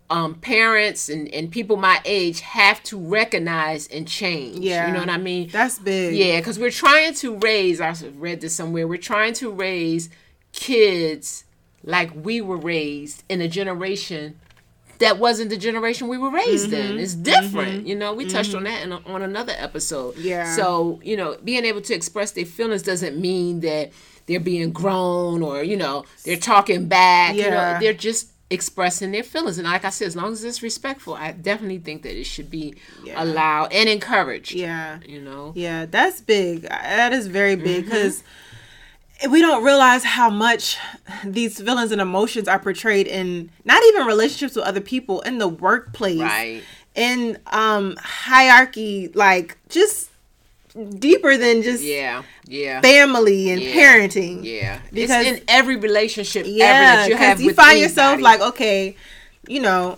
[0.10, 4.60] um, parents and, and people my age have to recognize and change.
[4.60, 4.88] Yeah.
[4.88, 5.50] You know what I mean?
[5.50, 6.16] That's big.
[6.16, 10.10] Yeah, because we're trying to raise, I read this somewhere, we're trying to raise
[10.52, 11.46] kids
[11.84, 14.40] like we were raised in a generation
[15.00, 16.94] that wasn't the generation we were raised mm-hmm.
[16.94, 17.00] in.
[17.00, 17.88] It's different, mm-hmm.
[17.88, 18.14] you know.
[18.14, 18.58] We touched mm-hmm.
[18.60, 20.16] on that in, on another episode.
[20.18, 20.56] Yeah.
[20.56, 23.92] So you know, being able to express their feelings doesn't mean that
[24.26, 27.36] they're being grown or you know they're talking back.
[27.36, 27.44] Yeah.
[27.44, 29.58] You know, they're just expressing their feelings.
[29.58, 32.50] And like I said, as long as it's respectful, I definitely think that it should
[32.50, 33.22] be yeah.
[33.22, 34.54] allowed and encouraged.
[34.54, 35.00] Yeah.
[35.06, 35.54] You know.
[35.56, 36.64] Yeah, that's big.
[36.64, 38.20] That is very big because.
[38.20, 38.30] Mm-hmm
[39.30, 40.78] we don't realize how much
[41.24, 45.48] these feelings and emotions are portrayed in not even relationships with other people in the
[45.48, 46.62] workplace right
[46.96, 50.10] in um hierarchy like just
[51.00, 56.46] deeper than just yeah yeah family and yeah, parenting yeah because it's in every relationship
[56.48, 57.82] yeah because you, you find anybody.
[57.82, 58.96] yourself like okay
[59.48, 59.98] you know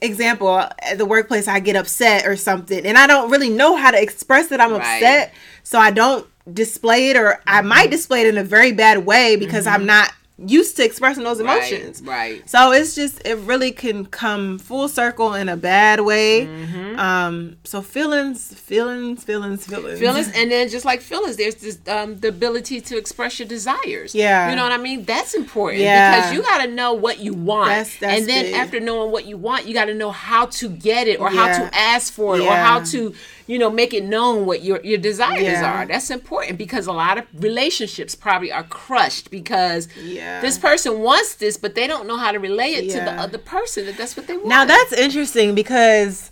[0.00, 3.90] example at the workplace i get upset or something and i don't really know how
[3.90, 4.80] to express that i'm right.
[4.80, 9.06] upset so i don't display it or I might display it in a very bad
[9.06, 9.74] way because mm-hmm.
[9.74, 12.02] I'm not used to expressing those emotions.
[12.02, 12.50] Right, right.
[12.50, 16.46] So it's just it really can come full circle in a bad way.
[16.46, 16.98] Mm-hmm.
[16.98, 17.56] Um.
[17.64, 22.28] So feelings, feelings, feelings, feelings, feelings, and then just like feelings, there's this um the
[22.28, 24.14] ability to express your desires.
[24.14, 24.50] Yeah.
[24.50, 25.04] You know what I mean?
[25.04, 25.82] That's important.
[25.82, 26.16] Yeah.
[26.16, 28.54] Because you got to know what you want, that's, that's and then big.
[28.54, 31.40] after knowing what you want, you got to know how to get it or yeah.
[31.40, 32.52] how to ask for it yeah.
[32.52, 33.14] or how to
[33.52, 35.70] you know make it known what your your desires yeah.
[35.70, 35.84] are.
[35.84, 40.40] That's important because a lot of relationships probably are crushed because yeah.
[40.40, 43.00] this person wants this, but they don't know how to relay it yeah.
[43.00, 44.48] to the other person that that's what they want.
[44.48, 46.30] Now that's interesting because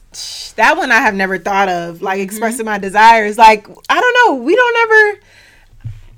[0.57, 2.25] that one I have never thought of, like mm-hmm.
[2.25, 3.37] expressing my desires.
[3.37, 5.21] Like I don't know, we don't ever.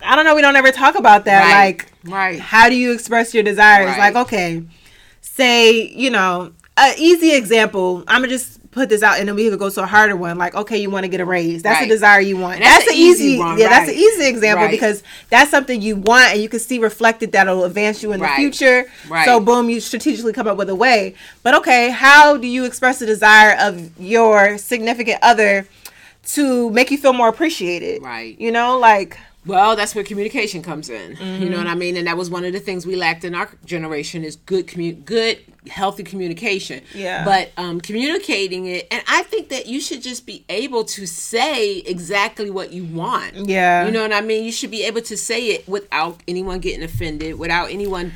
[0.05, 0.37] I don't know.
[0.37, 1.43] We don't ever talk about that.
[1.43, 1.79] Right.
[1.79, 2.39] Like, right?
[2.39, 3.97] How do you express your desires?
[3.97, 4.15] Right.
[4.15, 4.63] Like, okay,
[5.21, 8.05] say you know, an easy example.
[8.07, 10.39] I'm gonna just put this out and then we could go to a harder one
[10.39, 11.63] like okay you want to get a raise.
[11.63, 11.87] That's right.
[11.87, 12.59] a desire you want.
[12.59, 13.71] That's, that's an easy, easy one, yeah right.
[13.71, 14.71] that's an easy example right.
[14.71, 18.29] because that's something you want and you can see reflected that'll advance you in the
[18.29, 18.87] future.
[19.25, 21.15] So boom you strategically come up with a way.
[21.43, 25.69] But okay how do you express the desire of your significant other
[26.25, 28.03] to make you feel more appreciated?
[28.03, 28.41] Right.
[28.41, 31.17] You know like well, that's where communication comes in.
[31.17, 31.25] Mm-hmm.
[31.25, 31.65] You know mm-hmm.
[31.65, 31.97] what I mean?
[31.97, 35.05] And that was one of the things we lacked in our generation is good commu-
[35.05, 36.83] good healthy communication.
[36.95, 37.25] Yeah.
[37.25, 41.79] But um, communicating it, and I think that you should just be able to say
[41.79, 43.35] exactly what you want.
[43.35, 43.85] Yeah.
[43.85, 44.45] You know what I mean?
[44.45, 48.13] You should be able to say it without anyone getting offended, without anyone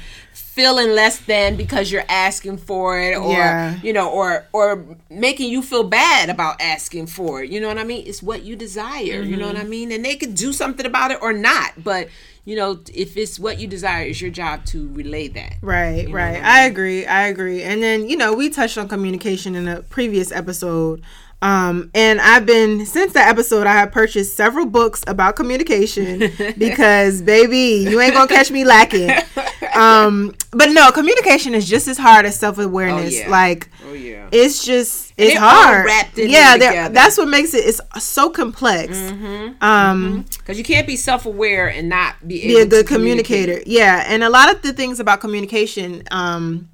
[0.56, 3.78] feeling less than because you're asking for it or Yeah.
[3.82, 4.66] you know or or
[5.10, 8.42] making you feel bad about asking for it you know what i mean it's what
[8.42, 9.70] you desire you know what i Mm-hmm.
[9.70, 12.08] mean and they could do something about it or not but
[12.46, 16.14] you know if it's what you desire it's your job to relay that Right, know
[16.14, 16.42] right.
[16.42, 17.04] I I agree.
[17.06, 17.62] I agree.
[17.62, 21.02] And then, you know, we touched on communication in a previous episode.
[21.42, 26.18] Um, and I've been since that episode I have purchased several books about communication
[26.58, 29.10] because baby, you ain't gonna catch me lacking.
[29.76, 33.14] Um, but no, communication is just as hard as self awareness.
[33.14, 33.30] Oh, yeah.
[33.30, 35.86] Like oh yeah it's just it's they're hard.
[36.16, 36.94] yeah, it they're- together.
[36.94, 38.96] that's what makes it it's so complex.
[39.60, 43.60] Um because you can't be self-aware and not be, be a good to communicator.
[43.66, 46.68] Yeah, and a lot of the things about communication um,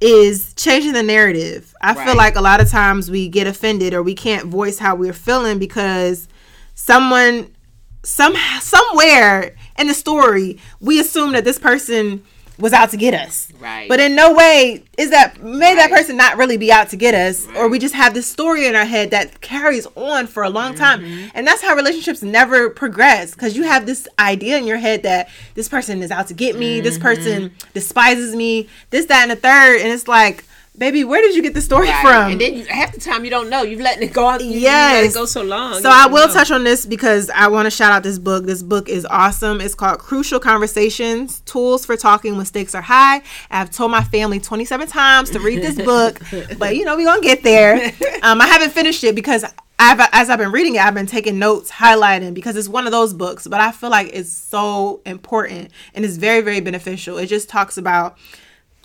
[0.00, 1.74] is changing the narrative.
[1.80, 4.94] I feel like a lot of times we get offended or we can't voice how
[4.94, 6.26] we're feeling because
[6.74, 7.54] someone,
[8.02, 12.24] some somewhere in the story, we assume that this person
[12.62, 13.48] was out to get us.
[13.60, 13.88] Right.
[13.88, 17.14] But in no way is that may that person not really be out to get
[17.14, 20.48] us, or we just have this story in our head that carries on for a
[20.48, 20.78] long Mm-hmm.
[20.78, 25.02] time, and that's how relationships never progress because you have this idea in your head
[25.02, 27.02] that this person is out to get me, this Mm-hmm.
[27.02, 30.44] person despises me, this, that, and the third, and it's like,
[30.76, 32.00] baby, where did you get the story Right.
[32.02, 32.32] from?
[32.32, 34.52] and then you, half the time you don't know you've let it go you, you
[34.54, 34.60] let
[35.02, 35.10] Yes.
[35.10, 36.32] it go so long So I will know.
[36.32, 38.46] touch on this because I want to shout out this book.
[38.46, 39.60] This book is awesome.
[39.60, 43.22] It's called Crucial Conversations: Tools for Talking When Stakes Are High.
[43.50, 46.18] I've told my family 27 times to read this book,
[46.58, 47.92] but you know we're gonna get there.
[48.22, 49.44] Um, I haven't finished it because
[49.78, 52.92] I've as I've been reading it, I've been taking notes, highlighting because it's one of
[52.92, 53.46] those books.
[53.46, 57.18] But I feel like it's so important and it's very very beneficial.
[57.18, 58.16] It just talks about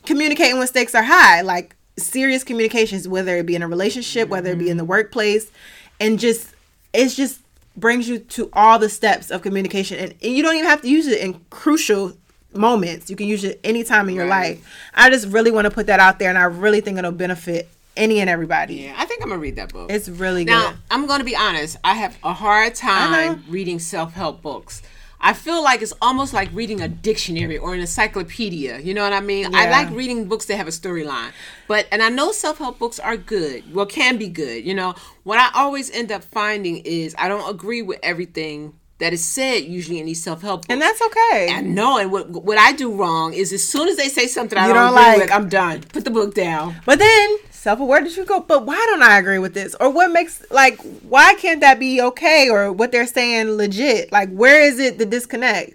[0.08, 4.52] communicating when stakes are high, like serious communications, whether it be in a relationship, whether
[4.52, 4.89] it be in the mm-hmm.
[4.89, 5.52] workplace,
[6.00, 6.56] and just
[6.93, 7.41] it's just
[7.76, 10.89] brings you to all the steps of communication, and, and you don't even have to
[10.89, 12.13] use it in crucial
[12.54, 13.10] moments.
[13.10, 14.58] You can use it any time in your Right.
[14.58, 14.89] life.
[14.96, 17.70] I just really want to put that out there, and I really think it'll benefit
[17.98, 18.76] any and everybody.
[18.76, 20.52] yeah i think i'm gonna read that book It's really good.
[20.52, 21.78] Now, I'm to be honest.
[21.84, 22.76] I have a hard know.
[22.76, 24.84] time reading self help books.
[25.19, 28.80] I feel like it's almost like reading a dictionary or an encyclopedia.
[28.80, 29.53] You know what I mean?
[29.56, 31.32] I like reading books that have a storyline.
[31.67, 34.65] But, and I know self help books are good, well, can be good.
[34.65, 39.13] You know, what I always end up finding is I don't agree with everything that
[39.13, 40.71] is said usually in these self help books.
[40.71, 41.49] and that's okay.
[41.51, 44.58] I know, and what what I do wrong is as soon as they say something
[44.58, 45.82] I You don't, don't agree like- with, I'm done.
[45.82, 46.75] Put the book down.
[46.86, 49.76] But then self-aware did you go, but why don't I agree with this?
[49.80, 54.12] Or what makes like why can't that be okay or what they're saying legit?
[54.12, 55.74] Like where is it the disconnect?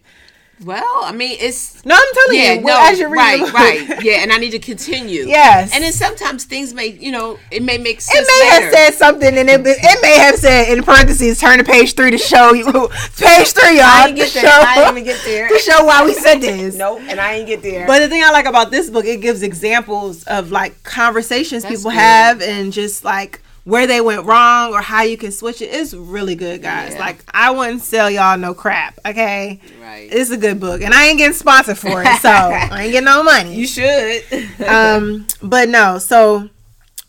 [0.64, 3.80] Well, I mean, it's No, I'm telling yeah, you, no, well, as you're reading right,
[3.80, 3.88] book.
[3.88, 5.26] right, yeah, and I need to continue.
[5.26, 5.72] Yes.
[5.74, 8.26] and then sometimes things may, you know, it may make sense.
[8.28, 8.64] It may later.
[8.64, 12.10] have said something, and it, it may have said in parentheses, "Turn to page three
[12.12, 12.64] to show you
[13.18, 14.42] page three, y'all." I to get there.
[14.44, 15.48] show- I didn't even get there.
[15.52, 16.76] to show why we said this.
[16.76, 17.86] Nope, and I ain't get there.
[17.86, 21.76] But the thing I like about this book, it gives examples of like conversations That's
[21.76, 21.98] people good.
[21.98, 25.66] have and just like where they went wrong or how you can switch it.
[25.66, 26.94] It's really good, guys.
[26.94, 27.00] Yeah.
[27.00, 29.60] Like I wouldn't sell y'all no crap, okay?
[29.80, 30.08] Right.
[30.10, 33.04] It's a good book, and I ain't getting sponsored for it, so I ain't getting
[33.04, 33.54] no money.
[33.54, 34.22] you should.
[34.66, 36.48] um, but no, so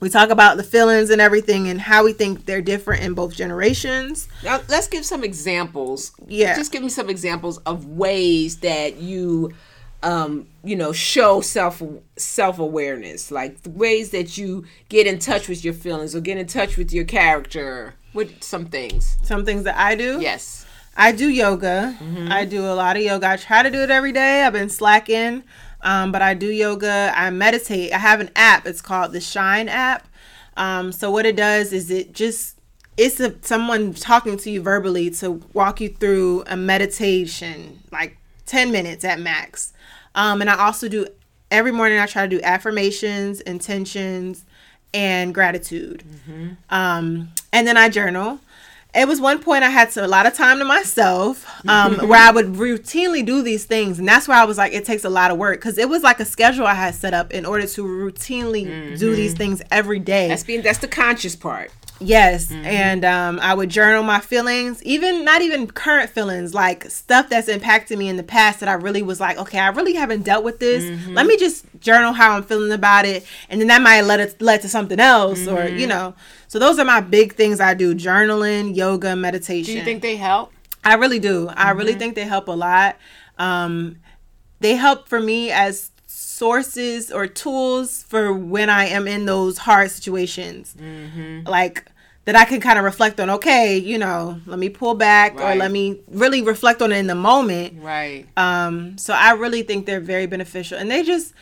[0.03, 3.33] we talk about the feelings and everything and how we think they're different in both
[3.33, 4.27] generations.
[4.43, 6.11] now let's give some examples.
[6.27, 6.57] Yeah.
[6.57, 9.53] just give me some examples of ways that you,
[10.03, 11.81] um, you know, show self
[12.17, 16.37] self awareness, like the ways that you get in touch with your feelings or get
[16.37, 17.95] in touch with your character.
[18.13, 19.17] With some things.
[19.23, 20.19] Some things that I do.
[20.21, 20.65] Yes.
[20.95, 21.97] I do yoga.
[22.29, 23.27] I do a lot of yoga.
[23.27, 24.43] I try to do it every day.
[24.43, 25.43] I've been slacking,
[25.81, 27.11] um, but I do yoga.
[27.15, 27.91] I meditate.
[27.91, 28.67] I have an app.
[28.67, 30.07] It's called the Shine app.
[30.55, 32.59] Um, so what it does is it just
[32.95, 38.71] it's a, someone talking to you verbally to walk you through a meditation, like ten
[38.71, 39.72] minutes at max.
[40.15, 41.07] Um, and I also do
[41.51, 41.99] every morning.
[41.99, 44.45] I try to do affirmations, intentions,
[44.93, 46.03] and gratitude.
[46.69, 48.39] Um, and then I journal.
[48.95, 52.21] It was one point I had to, a lot of time to myself um, where
[52.21, 53.97] I would routinely do these things.
[53.97, 56.03] And that's where I was like, it takes a lot of work because it was
[56.03, 59.99] like a schedule I had set up in order to routinely do these things every
[59.99, 60.27] day.
[60.27, 61.71] That's being that's the conscious part.
[61.99, 67.29] Yes, and um, I would journal my feelings, even not even current feelings, like stuff
[67.29, 70.23] that's impacted me in the past that I really was like, okay, I really haven't
[70.23, 70.83] dealt with this.
[71.07, 74.41] Let me just journal how I'm feeling about it, and then that might let it
[74.41, 76.13] led to something else, or you know.
[76.53, 79.73] So those are my big things I do: journaling, yoga, meditation.
[79.73, 80.53] Do you think they help?
[80.83, 81.49] I really do.
[81.49, 82.97] I really think they help a lot.
[83.39, 83.95] Um,
[84.59, 89.89] they help for me as sources or tools for when I am in those hard
[89.89, 90.75] situations.
[90.79, 91.47] Mm-hmm.
[91.47, 91.87] Like
[92.25, 95.55] that I can kind of reflect on, okay, you know, let me pull back right.
[95.55, 97.81] or let me really reflect on it in the moment.
[97.81, 98.27] Right.
[98.37, 101.33] Um, so I really think they're very beneficial and they just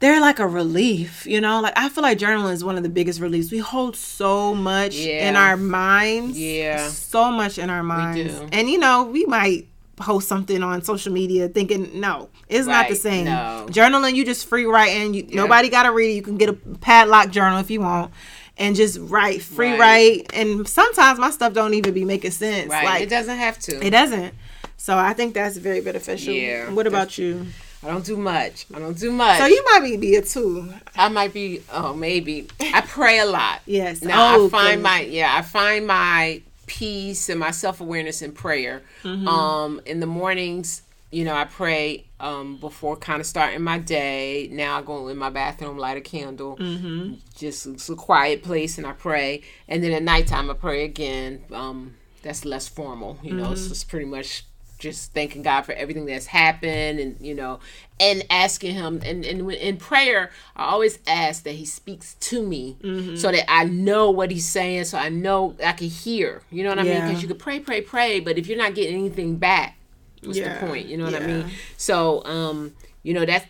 [0.00, 1.60] they're like a relief, you know?
[1.60, 3.52] Like I feel like journaling is one of the biggest reliefs.
[3.52, 5.28] We hold so much yeah.
[5.28, 6.38] in our minds.
[6.38, 6.88] Yeah.
[6.88, 8.34] So much in our minds.
[8.50, 12.88] And you know, we might post something on social media thinking no it's right, not
[12.88, 13.66] the same no.
[13.68, 15.36] journaling you just free writing you, yeah.
[15.36, 18.10] nobody gotta read it you can get a padlock journal if you want
[18.56, 19.78] and just write free right.
[19.78, 23.58] write and sometimes my stuff don't even be making sense right like, it doesn't have
[23.58, 24.34] to it doesn't
[24.78, 27.46] so i think that's very beneficial yeah what about you
[27.82, 28.66] I don't do much.
[28.74, 29.38] I don't do much.
[29.38, 30.72] So you might be, be a two.
[30.96, 31.62] I might be.
[31.72, 32.48] Oh, maybe.
[32.60, 33.60] I pray a lot.
[33.66, 34.02] yes.
[34.02, 35.34] Now oh, I find my yeah.
[35.34, 38.82] I find my peace and my self awareness in prayer.
[39.02, 39.26] Mm-hmm.
[39.26, 44.48] Um, in the mornings, you know, I pray um, before kind of starting my day.
[44.52, 47.14] Now I go in my bathroom, light a candle, mm-hmm.
[47.36, 49.42] just it's a quiet place, and I pray.
[49.68, 51.44] And then at nighttime, I pray again.
[51.50, 53.46] Um, that's less formal, you know.
[53.46, 53.54] Mm-hmm.
[53.54, 54.44] So it's pretty much
[54.80, 57.60] just thanking God for everything that's happened and you know
[58.00, 62.76] and asking him and, and in prayer I always ask that he speaks to me
[62.82, 63.16] mm-hmm.
[63.16, 66.70] so that I know what he's saying so I know I can hear you know
[66.70, 67.00] what I yeah.
[67.00, 69.76] mean because you could pray pray pray but if you're not getting anything back
[70.24, 70.58] what's yeah.
[70.58, 71.20] the point you know what yeah.
[71.20, 73.46] I mean so um you know that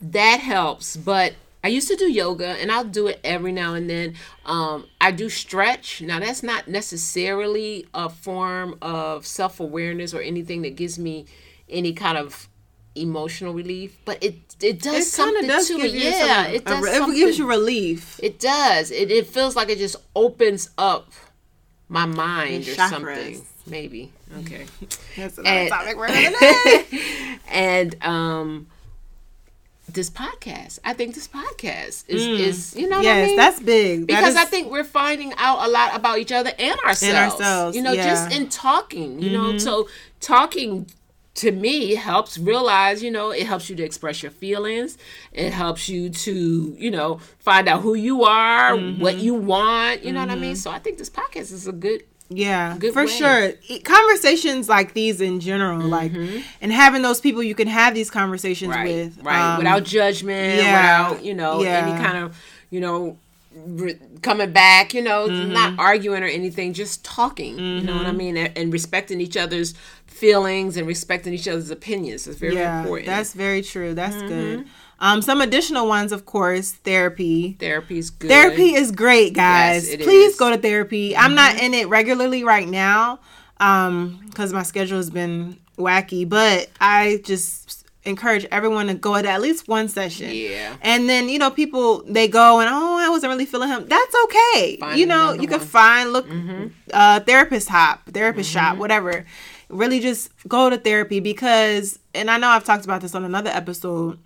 [0.00, 1.32] that helps but
[1.66, 4.14] I used to do yoga and I'll do it every now and then.
[4.44, 6.00] Um, I do stretch.
[6.00, 11.26] Now, that's not necessarily a form of self awareness or anything that gives me
[11.68, 12.48] any kind of
[12.94, 15.92] emotional relief, but it it does it something does to it.
[15.92, 16.86] Yeah, it does.
[16.86, 18.20] A, it gives you relief.
[18.22, 18.92] It does.
[18.92, 21.10] It, it feels like it just opens up
[21.88, 23.44] my mind or something.
[23.66, 24.12] Maybe.
[24.38, 24.66] Okay.
[25.16, 27.38] That's another and, topic another day.
[27.48, 28.68] and um
[29.88, 30.78] this podcast.
[30.84, 32.38] I think this podcast is, mm.
[32.38, 33.36] is you know yes, I mean?
[33.36, 34.06] that's big.
[34.06, 34.46] Because that is...
[34.48, 37.02] I think we're finding out a lot about each other and ourselves.
[37.02, 37.76] And ourselves.
[37.76, 38.06] You know, yeah.
[38.06, 39.52] just in talking, you mm-hmm.
[39.52, 39.88] know, so
[40.20, 40.86] talking
[41.36, 44.96] to me helps realize, you know, it helps you to express your feelings.
[45.32, 49.02] It helps you to, you know, find out who you are, mm-hmm.
[49.02, 50.28] what you want, you know mm-hmm.
[50.30, 50.52] what I mean?
[50.52, 50.60] Mm-hmm.
[50.60, 53.08] So I think this podcast is a good yeah, Good for way.
[53.08, 53.52] sure.
[53.84, 55.88] Conversations like these in general, mm-hmm.
[55.88, 56.12] like,
[56.60, 60.56] and having those people you can have these conversations right, with, right, um, without judgment,
[60.56, 61.86] yeah, without you know yeah.
[61.86, 62.36] any kind of
[62.70, 63.16] you know
[63.54, 65.52] re- coming back, you know, mm-hmm.
[65.52, 67.54] not arguing or anything, just talking.
[67.54, 67.78] Mm-hmm.
[67.78, 68.18] You know what I mm-hmm.
[68.18, 69.74] mean, and, and, respecting each other's
[70.06, 73.06] feelings and respecting each other's opinions is very yeah, important.
[73.06, 73.94] That's very true.
[73.94, 74.66] That's good.
[74.98, 77.56] Um, some additional ones, of course, therapy.
[77.58, 78.30] Therapy's good.
[78.30, 79.88] Therapy is great, guys.
[79.88, 80.38] Yes, Please is.
[80.38, 81.12] go to therapy.
[81.12, 81.22] Mm-hmm.
[81.22, 81.66] I'm not mm-hmm.
[81.66, 83.20] in it regularly right now,
[83.58, 86.26] um, because my schedule has been wacky.
[86.26, 90.30] But I just encourage everyone to go to at least one session.
[90.32, 90.76] Yeah.
[90.80, 93.86] And then you know people they go and oh I wasn't really feeling him.
[93.86, 94.76] That's okay.
[94.78, 96.68] Find you know you can find look mm-hmm.
[96.92, 98.58] uh, therapist hop, therapist mm-hmm.
[98.58, 99.26] shop, whatever.
[99.68, 103.50] Really just go to therapy because and I know I've talked about this on another
[103.50, 104.18] episode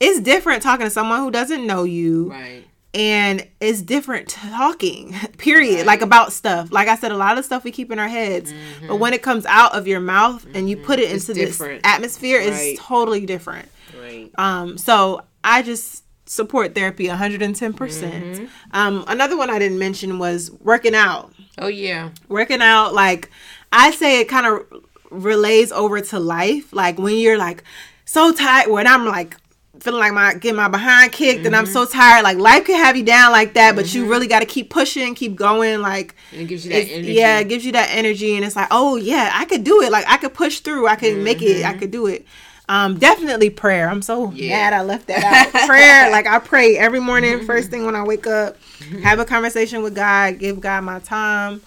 [0.00, 2.30] it's different talking to someone who doesn't know you.
[2.30, 2.64] Right.
[2.94, 5.78] And it's different talking, period.
[5.78, 5.86] Right.
[5.86, 6.72] Like about stuff.
[6.72, 8.52] Like I said, a lot of stuff we keep in our heads.
[8.52, 8.88] Mm-hmm.
[8.88, 10.56] But when it comes out of your mouth mm-hmm.
[10.56, 12.48] and you put it into this atmosphere, right.
[12.48, 13.68] it's totally different.
[14.00, 14.30] Right.
[14.38, 17.76] Um, so I just support therapy 110%.
[17.76, 21.32] percent mm hmm Um, another one I didn't mention was working out.
[21.58, 22.10] Oh, yeah.
[22.28, 23.30] Working out, like,
[23.72, 26.72] I say it kind of relays over to life.
[26.72, 27.62] Like, when you're like
[28.04, 29.36] so tired, when I'm like
[29.80, 31.46] feeling like my getting my behind kicked mm-hmm.
[31.46, 31.98] and I'm so mm-hmm.
[31.98, 32.22] tired.
[32.22, 33.76] Like life can have you down like that, mm-hmm.
[33.76, 34.10] but you mm-hmm.
[34.10, 35.80] really got to keep pushing, keep going.
[35.80, 37.12] Like and it gives you that energy.
[37.12, 39.90] Yeah, it gives you that energy, and it's like, oh yeah, I could do it.
[39.90, 40.86] Like I could push through.
[40.86, 41.24] I could mm-hmm.
[41.24, 41.64] make it.
[41.64, 41.78] I mm-hmm.
[41.78, 42.26] could do it.
[42.68, 43.88] Um, definitely prayer.
[43.88, 44.70] I'm so yeah.
[44.70, 45.52] mad I left that out.
[45.68, 48.56] prayer, like I pray every morning, first thing when I wake up,
[49.02, 51.62] have a conversation with God, give God my time.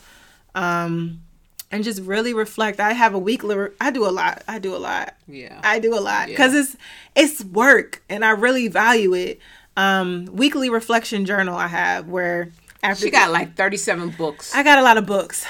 [0.55, 1.21] Um,
[1.71, 2.79] and just really reflect.
[2.79, 3.69] I have a weekly.
[3.79, 4.43] I do a lot.
[4.47, 5.15] I do a lot.
[5.27, 5.59] Yeah.
[5.63, 6.61] I do a lot because yeah.
[6.61, 6.75] it's
[7.15, 9.39] it's work, and I really value it.
[9.77, 12.51] Um, weekly reflection journal I have where
[12.83, 14.53] after she got like thirty seven books.
[14.53, 15.45] I got a lot of books.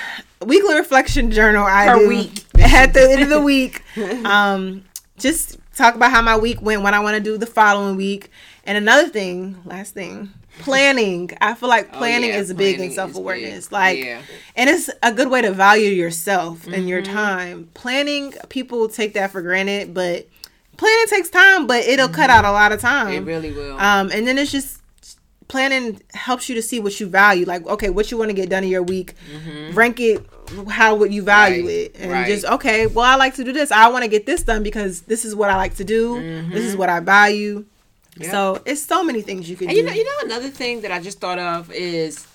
[0.46, 3.84] Weekly reflection journal I per do week at the end of the week.
[4.26, 4.86] Um,
[5.18, 8.32] just talk about how my week went, what I want to do the following week,
[8.64, 11.32] and another thing, last thing, planning.
[11.42, 12.40] I feel like planning oh, yeah.
[12.40, 13.72] is planning big in self awareness.
[13.72, 14.22] Like, yeah.
[14.56, 16.74] and it's a good way to value yourself mm-hmm.
[16.74, 17.14] and your mm-hmm.
[17.14, 17.70] time.
[17.74, 20.28] Planning, people take that for granted, but
[20.78, 22.16] planning takes time, but it'll mm-hmm.
[22.16, 23.14] cut out a lot of time.
[23.14, 23.80] It really will.
[23.80, 24.82] Um, and then it's just
[25.48, 27.46] planning helps you to see what you value.
[27.46, 29.76] Like, okay, what you want to get done in your week, mm-hmm.
[29.76, 30.26] rank it
[30.70, 31.72] how would you value right.
[31.72, 32.28] it and right.
[32.28, 35.02] just okay well i like to do this i want to get this done because
[35.02, 36.52] this is what i like to do mm-hmm.
[36.52, 37.66] this is what i value
[38.22, 40.82] so it's so many things you can and do you know, you know another thing
[40.82, 42.28] that i just thought of is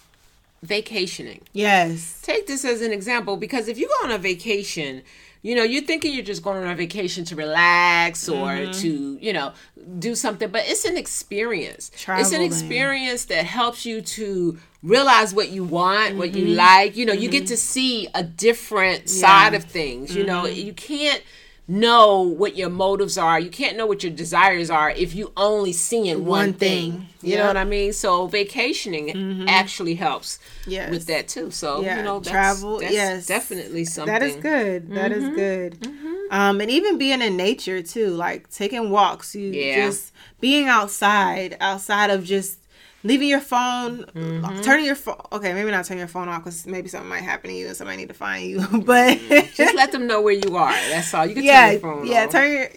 [0.62, 5.02] vacationing yes take this as an example because if you go on a vacation
[5.44, 8.72] you know, you're thinking you're just going on a vacation to relax or mm-hmm.
[8.80, 9.52] to, you know,
[9.98, 11.90] do something, but it's an experience.
[11.94, 12.24] Traveling.
[12.24, 16.18] It's an experience that helps you to realize what you want, mm-hmm.
[16.18, 16.56] what you mm-hmm.
[16.56, 16.96] like.
[16.96, 17.20] You know, mm-hmm.
[17.20, 17.48] you get mm-hmm.
[17.48, 19.20] to see a different yeah.
[19.20, 20.16] side of things.
[20.16, 20.66] You know, mm-hmm.
[20.66, 21.22] you can't
[21.66, 23.40] know what your motives are.
[23.40, 26.92] You can't know what your desires are if you only seeing one, one thing.
[26.92, 27.08] thing.
[27.22, 27.94] You know what I mean?
[27.94, 29.48] So vacationing mm-hmm.
[29.48, 30.90] actually helps yes.
[30.90, 31.50] with that too.
[31.50, 31.96] So yeah.
[31.96, 32.80] you know, that's, travel.
[32.80, 34.90] That's yes, definitely something that is good.
[34.90, 35.24] That mm-hmm.
[35.24, 35.80] is good.
[35.80, 36.14] Mm-hmm.
[36.30, 39.34] Um, and even being in nature too, like taking walks.
[39.34, 39.86] You yeah.
[39.86, 42.58] just being outside, outside of just
[43.04, 44.60] leaving your phone, mm-hmm.
[44.62, 45.20] turning your phone.
[45.30, 47.76] Okay, maybe not turning your phone off because maybe something might happen to you and
[47.76, 48.66] somebody need to find you.
[48.84, 49.18] but
[49.54, 50.72] just let them know where you are.
[50.72, 51.26] That's all.
[51.26, 52.30] You can yeah, turn your phone yeah, off.
[52.30, 52.70] turn your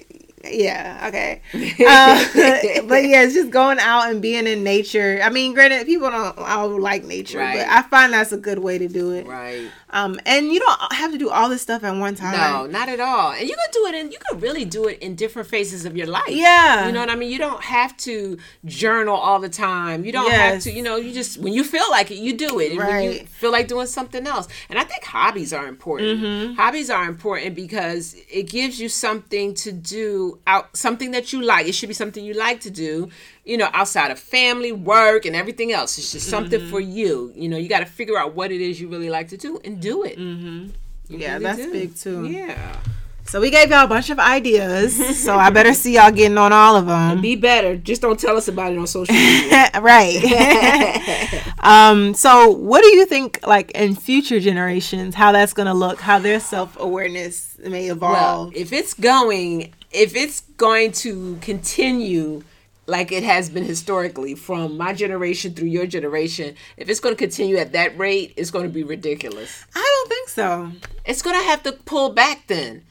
[0.44, 1.42] yeah, okay.
[1.88, 2.26] Uh,
[2.88, 5.20] but yeah, it's just going out and being in nature.
[5.24, 7.60] I mean, granted, people don't all like nature, right.
[7.60, 9.26] but I find that's a good way to do it.
[9.26, 9.70] Right.
[9.90, 12.34] Um, and you don't have to do all this stuff at one time.
[12.34, 13.32] No, not at all.
[13.32, 15.96] And you can do it and you can really do it in different phases of
[15.96, 16.28] your life.
[16.28, 16.88] Yeah.
[16.88, 17.32] You know what I mean?
[17.32, 20.04] You don't have to journal all the time.
[20.04, 20.54] You don't yes.
[20.54, 22.72] have to, you know, you just when you feel like it, you do it.
[22.72, 22.90] And right.
[22.90, 24.48] when you feel like doing something else.
[24.70, 26.20] And I think hobbies are important.
[26.20, 26.54] Mm-hmm.
[26.56, 31.68] Hobbies are important because it gives you something to do out something that you like.
[31.68, 33.10] It should be something you like to do
[33.48, 35.98] you know, outside of family, work, and everything else.
[35.98, 36.70] It's just something mm-hmm.
[36.70, 37.32] for you.
[37.34, 39.60] You know, you got to figure out what it is you really like to do
[39.64, 40.20] and do it.
[40.20, 40.72] Mm-hmm.
[41.08, 41.72] Yeah, really that's do.
[41.72, 42.26] big too.
[42.26, 42.78] Yeah.
[43.24, 45.18] So we gave y'all a bunch of ideas.
[45.18, 47.12] so I better see y'all getting on all of them.
[47.12, 47.78] And be better.
[47.78, 49.70] Just don't tell us about it on social media.
[49.80, 51.54] right.
[51.60, 56.02] um, so what do you think like in future generations how that's going to look,
[56.02, 58.14] how their self-awareness may evolve?
[58.14, 62.44] Well, if it's going if it's going to continue
[62.88, 67.20] like it has been historically from my generation through your generation, if it's going to
[67.20, 69.66] continue at that rate, it's going to be ridiculous.
[69.76, 70.72] I don't think so.
[71.06, 72.84] It's going to have to pull back then.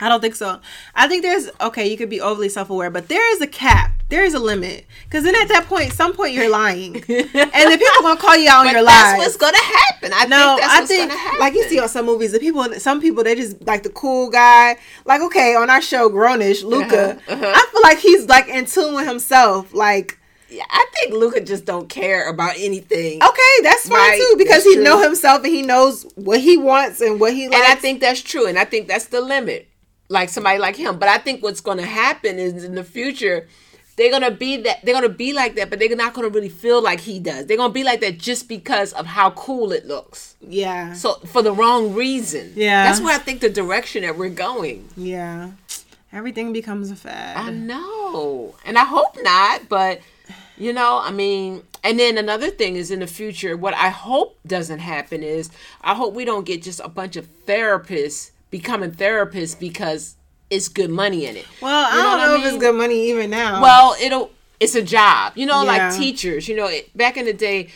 [0.00, 0.60] I don't think so.
[0.94, 1.88] I think there's okay.
[1.88, 3.93] You could be overly self-aware, but there is a cap.
[4.08, 4.86] There is a limit.
[5.04, 8.50] Because then at that point, some point you're lying, and the people gonna call you
[8.50, 8.94] out on your lies.
[8.94, 10.12] That's what's gonna happen.
[10.14, 13.24] I no, think I think like you see on some movies, the people, some people
[13.24, 14.76] they just like the cool guy.
[15.04, 17.52] Like okay, on our show Grownish, Luca, uh-huh, uh-huh.
[17.54, 19.72] I feel like he's like in tune with himself.
[19.72, 20.18] Like
[20.50, 23.22] yeah, I think Luca just don't care about anything.
[23.22, 24.18] Okay, that's fine right?
[24.18, 24.84] too because that's he true.
[24.84, 27.56] know himself and he knows what he wants and what he likes.
[27.56, 29.68] And I think that's true, and I think that's the limit
[30.08, 30.98] like somebody like him.
[30.98, 33.48] But I think what's going to happen is in the future,
[33.96, 36.82] they're gonna be that they're gonna be like that, but they're not gonna really feel
[36.82, 37.46] like he does.
[37.46, 40.36] They're gonna be like that just because of how cool it looks.
[40.40, 40.94] Yeah.
[40.94, 42.52] So for the wrong reason.
[42.56, 42.84] Yeah.
[42.84, 44.88] That's where I think the direction that we're going.
[44.96, 45.52] Yeah.
[46.12, 47.36] Everything becomes a fad.
[47.36, 50.00] I know, and I hope not, but
[50.56, 54.38] you know, I mean, and then another thing is in the future, what I hope
[54.46, 55.50] doesn't happen is
[55.82, 60.14] I hope we don't get just a bunch of therapists becoming therapists because
[60.54, 61.46] it's good money in it.
[61.60, 62.46] Well, you know I don't know I mean?
[62.46, 63.60] if it's good money even now.
[63.60, 64.30] Well, it'll
[64.60, 65.88] it's a job, you know, yeah.
[65.88, 66.48] like teachers.
[66.48, 67.68] You know, it, back in the day,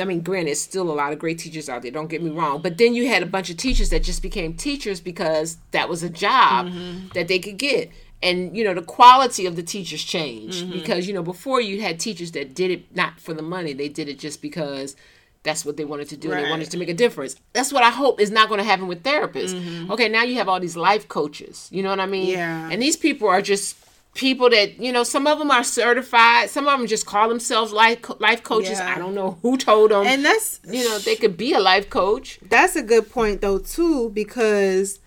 [0.00, 1.90] I mean, granted, still a lot of great teachers out there.
[1.90, 4.54] Don't get me wrong, but then you had a bunch of teachers that just became
[4.54, 7.08] teachers because that was a job mm-hmm.
[7.14, 7.90] that they could get.
[8.22, 10.72] And you know the quality of the teachers changed mm-hmm.
[10.72, 13.88] because you know before you had teachers that did it not for the money they
[13.88, 14.94] did it just because
[15.42, 16.30] that's what they wanted to do.
[16.30, 16.44] Right.
[16.44, 17.36] They wanted to make a difference.
[17.52, 19.54] That's what I hope is not going to happen with therapists.
[19.54, 19.90] Mm-hmm.
[19.92, 21.68] Okay, now you have all these life coaches.
[21.72, 22.28] You know what I mean?
[22.28, 22.68] Yeah.
[22.70, 23.76] And these people are just
[24.14, 25.02] people that you know.
[25.02, 26.50] Some of them are certified.
[26.50, 28.78] Some of them just call themselves life life coaches.
[28.78, 28.94] Yeah.
[28.94, 30.06] I don't know who told them.
[30.06, 32.38] And that's you know they could be a life coach.
[32.42, 35.00] That's a good point though too because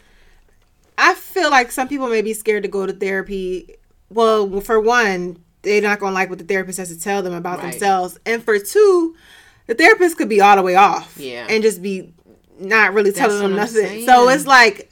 [0.98, 3.76] I feel like some people may be scared to go to therapy.
[4.10, 7.34] Well, for one, they're not going to like what the therapist has to tell them
[7.34, 7.72] about right.
[7.72, 9.16] themselves, and for two
[9.68, 11.18] the therapist could be all the way off.
[11.18, 11.48] Yeah.
[11.50, 12.14] And just be
[12.60, 14.06] not really telling them nothing.
[14.06, 14.90] So it's like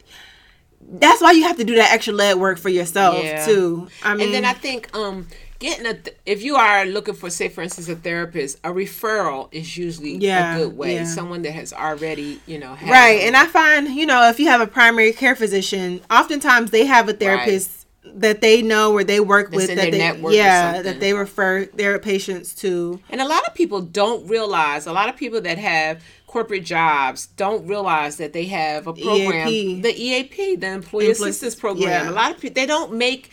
[0.94, 3.46] that's why you have to do that extra leg work for yourself yeah.
[3.46, 3.88] too.
[4.04, 5.28] I mean, and then I think um
[5.62, 9.48] getting a th- if you are looking for say for instance a therapist a referral
[9.52, 11.06] is usually yeah, a good way yeah.
[11.06, 14.60] someone that has already you know right and i find you know if you have
[14.60, 19.52] a primary care physician oftentimes they have a therapist that they know or they work
[19.52, 23.80] with that they, yeah that they refer their patients to and a lot of people
[23.80, 28.88] don't realize a lot of people that have corporate jobs don't realize that they have
[28.88, 29.82] a program EAP.
[29.82, 32.10] the eap the employee Empl- assistance program yeah.
[32.10, 33.30] a lot of people they don't make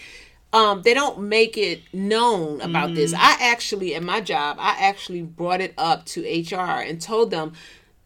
[0.53, 2.95] um, they don't make it known about mm-hmm.
[2.95, 3.13] this.
[3.13, 7.53] I actually, in my job, I actually brought it up to HR and told them,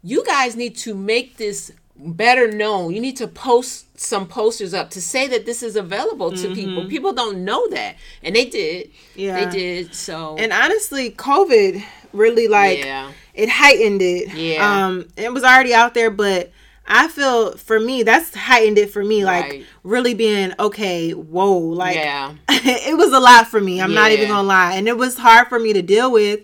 [0.02, 2.93] you guys need to make this better known.
[2.95, 6.55] You need to post some posters up to say that this is available to mm-hmm.
[6.55, 6.88] people.
[6.88, 8.90] People don't know that, and they did.
[9.14, 9.95] Yeah, they did.
[9.95, 13.12] So, and honestly, COVID really like yeah.
[13.34, 14.32] it heightened it.
[14.34, 16.51] Yeah, um, it was already out there, but
[16.86, 19.24] I feel for me that's heightened it for me.
[19.24, 19.66] Like right.
[19.84, 21.12] really being okay.
[21.12, 22.34] Whoa, like yeah.
[22.49, 23.80] it was a lot for me.
[23.80, 24.01] I'm yeah.
[24.01, 26.40] not even gonna lie, and it was hard for me to deal with.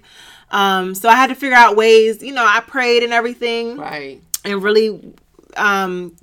[0.50, 2.22] Um, so I had to figure out ways.
[2.22, 3.76] You know, I prayed and everything.
[3.76, 4.22] Right.
[4.44, 5.14] And really
[5.58, 6.16] um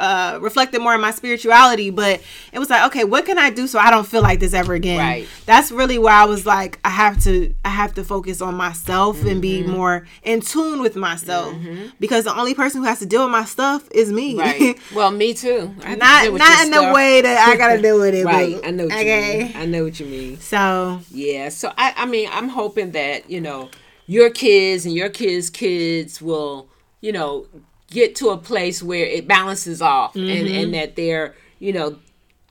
[0.00, 2.20] uh, reflected more in my spirituality, but
[2.52, 4.72] it was like, okay, what can I do so I don't feel like this ever
[4.72, 4.98] again?
[4.98, 5.28] Right.
[5.44, 9.18] That's really where I was like, I have to, I have to focus on myself
[9.18, 9.28] mm-hmm.
[9.28, 9.72] and be mm-hmm.
[9.72, 11.88] more in tune with myself mm-hmm.
[12.00, 14.38] because the only person who has to deal with my stuff is me.
[14.38, 14.78] Right.
[14.94, 15.74] Well, me too.
[15.78, 16.70] not not in stuff.
[16.72, 18.24] the way that I gotta deal with it.
[18.24, 18.58] right.
[18.64, 18.84] I know.
[18.84, 19.38] What okay.
[19.38, 19.56] You mean.
[19.56, 20.38] I know what you mean.
[20.38, 21.48] So yeah.
[21.48, 23.70] So I, I mean, I'm hoping that you know
[24.06, 26.68] your kids and your kids' kids will
[27.00, 27.46] you know
[27.90, 30.30] get to a place where it balances off mm-hmm.
[30.30, 31.98] and, and that they're, you know,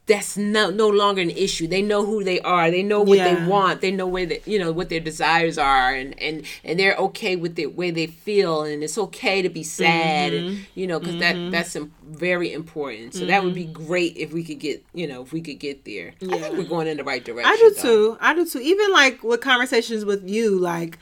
[0.10, 1.68] that's no no longer an issue.
[1.68, 2.72] They know who they are.
[2.72, 3.36] They know what yeah.
[3.36, 3.80] they want.
[3.80, 7.36] They know where they, you know what their desires are, and and and they're okay
[7.36, 10.48] with the way they feel, and it's okay to be sad, mm-hmm.
[10.48, 11.52] and you know because mm-hmm.
[11.52, 13.14] that that's very important.
[13.14, 13.28] So mm-hmm.
[13.30, 13.86] that would be mm-hmm.
[13.86, 16.14] great if we could get you know if we could get there.
[16.20, 16.36] Yeah.
[16.36, 17.52] I think we're going in the right direction.
[17.52, 17.82] I do though.
[17.82, 18.18] too.
[18.20, 18.60] I do too.
[18.60, 20.98] Even like with conversations with you, like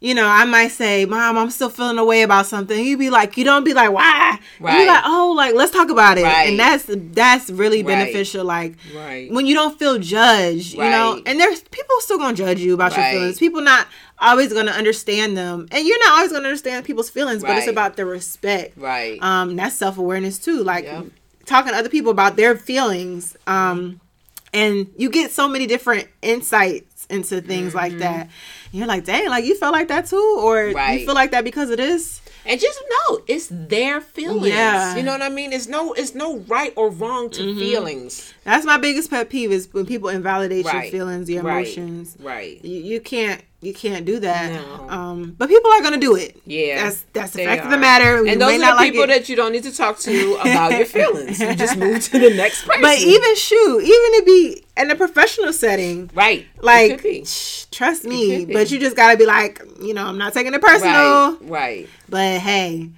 [0.00, 2.84] you know, I might say, Mom, I'm still feeling a way about something.
[2.84, 4.38] You'd be like, you don't be like, why?
[4.60, 4.78] Right.
[4.78, 6.22] You're like, oh, like let's talk about it.
[6.22, 6.50] Right.
[6.50, 7.98] And that's that's really right.
[7.98, 8.44] beneficial.
[8.44, 9.30] Like right.
[9.32, 12.96] when you don't feel judged, you know, and there's people still gonna judge you about
[12.96, 13.38] your feelings.
[13.38, 13.88] People not
[14.20, 15.66] always gonna understand them.
[15.72, 18.76] And you're not always gonna understand people's feelings, but it's about the respect.
[18.76, 19.20] Right.
[19.20, 20.62] Um, that's self awareness too.
[20.62, 21.06] Like yep.
[21.44, 23.36] talking to other people about their feelings.
[23.48, 24.00] Um
[24.54, 27.78] and you get so many different insights into things mm-hmm.
[27.78, 28.28] like that
[28.72, 31.00] you're like, dang, like you felt like that too, or right.
[31.00, 32.20] you feel like that because of this.
[32.46, 34.48] And just know it's their feelings.
[34.48, 34.96] Yeah.
[34.96, 35.52] You know what I mean?
[35.52, 37.58] It's no it's no right or wrong to mm-hmm.
[37.58, 38.32] feelings.
[38.44, 40.84] That's my biggest pet peeve is when people invalidate right.
[40.84, 41.66] your feelings, your right.
[41.66, 42.16] emotions.
[42.18, 42.64] Right.
[42.64, 44.52] You, you can't you can't do that.
[44.52, 44.88] No.
[44.88, 46.40] Um, but people are gonna do it.
[46.46, 47.64] Yeah, that's that's the fact are.
[47.64, 48.24] of the matter.
[48.26, 50.84] and those are the people like that you don't need to talk to about your
[50.86, 51.40] feelings.
[51.40, 52.82] You just move to the next person.
[52.82, 56.46] But even shoot, even to be in a professional setting, right?
[56.60, 58.44] Like, shh, trust me.
[58.44, 61.38] But you just gotta be like, you know, I'm not taking it personal, right?
[61.42, 61.88] right.
[62.08, 62.90] But hey,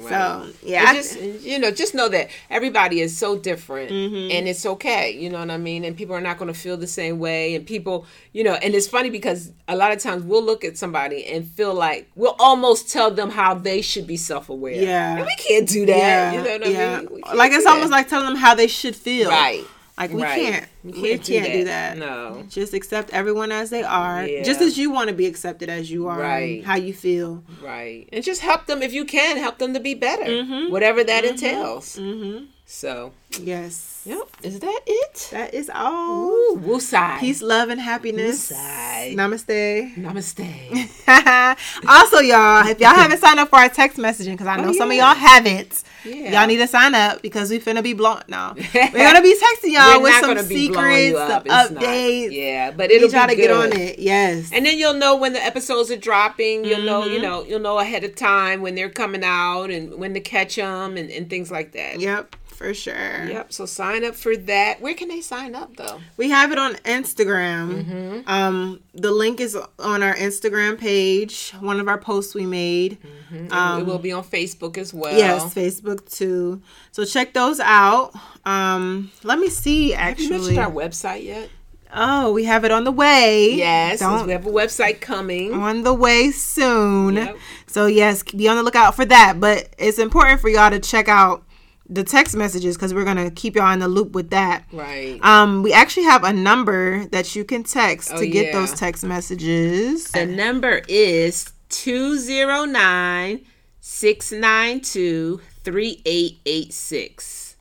[0.00, 4.30] So yeah, just you know, just know that everybody is so different, mm-hmm.
[4.30, 5.10] and it's okay.
[5.10, 5.84] You know what I mean?
[5.84, 7.54] And people are not going to feel the same way.
[7.54, 10.78] And people, you know, and it's funny because a lot of times we'll look at
[10.78, 14.74] somebody and feel like we'll almost tell them how they should be self aware.
[14.74, 15.96] Yeah, and we can't do that.
[15.96, 16.32] Yeah.
[16.32, 16.98] You know what yeah.
[16.98, 17.36] I mean?
[17.36, 19.30] Like it's almost like telling them how they should feel.
[19.30, 19.64] Right.
[19.98, 20.40] Like we right.
[20.40, 21.52] can't, we can't, can't do, that.
[21.52, 21.98] do, that.
[21.98, 24.44] No, just accept everyone as they are, yeah.
[24.44, 26.64] just as you want to be accepted as you are, right?
[26.64, 28.08] How you feel, right?
[28.12, 30.70] And just help them if you can, help them to be better, mm-hmm.
[30.70, 31.34] whatever that mm-hmm.
[31.34, 31.96] entails.
[31.96, 32.44] Mm-hmm.
[32.64, 34.28] So yes, Yep.
[34.42, 35.28] Is that it?
[35.32, 36.30] That is all.
[36.30, 37.18] Ooh, woosai.
[37.18, 38.50] Peace, love, and happiness.
[38.50, 39.14] Woosai.
[39.14, 39.96] Namaste.
[39.96, 41.84] Namaste.
[41.86, 44.72] also, y'all, if y'all haven't signed up for our text messaging, because I know oh,
[44.72, 44.78] yeah.
[44.78, 46.40] some of y'all haven't, yeah.
[46.40, 48.22] y'all need to sign up because we finna be blown.
[48.28, 52.22] No, we're gonna be texting y'all with some secrets, some updates.
[52.22, 52.32] Not.
[52.32, 53.98] Yeah, but it'll try to get on it.
[53.98, 56.64] Yes, and then you'll know when the episodes are dropping.
[56.64, 56.86] You'll mm-hmm.
[56.86, 57.22] know, you mm-hmm.
[57.24, 60.96] know, you'll know ahead of time when they're coming out and when to catch them
[60.96, 62.00] and, and things like that.
[62.00, 63.24] Yep for sure.
[63.24, 63.52] Yep.
[63.52, 64.80] So sign up for that.
[64.80, 66.00] Where can they sign up though?
[66.16, 67.84] We have it on Instagram.
[67.84, 68.28] Mm-hmm.
[68.28, 71.52] Um, the link is on our Instagram page.
[71.60, 72.98] One of our posts we made.
[73.32, 73.52] Mm-hmm.
[73.52, 75.16] Um, it will be on Facebook as well.
[75.16, 76.60] Yes, Facebook too.
[76.90, 78.12] So check those out.
[78.44, 79.94] Um, let me see.
[79.94, 81.48] Actually, have you mentioned our website yet?
[81.94, 83.54] Oh, we have it on the way.
[83.54, 87.14] Yes, we have a website coming on the way soon.
[87.14, 87.36] Yep.
[87.66, 89.38] So yes, be on the lookout for that.
[89.38, 91.44] But it's important for y'all to check out
[91.88, 94.64] the text messages because we're gonna keep y'all in the loop with that.
[94.72, 95.18] Right.
[95.22, 98.52] Um, we actually have a number that you can text oh, to get yeah.
[98.52, 100.10] those text messages.
[100.10, 103.44] The number is 209
[103.80, 107.56] 692 3886.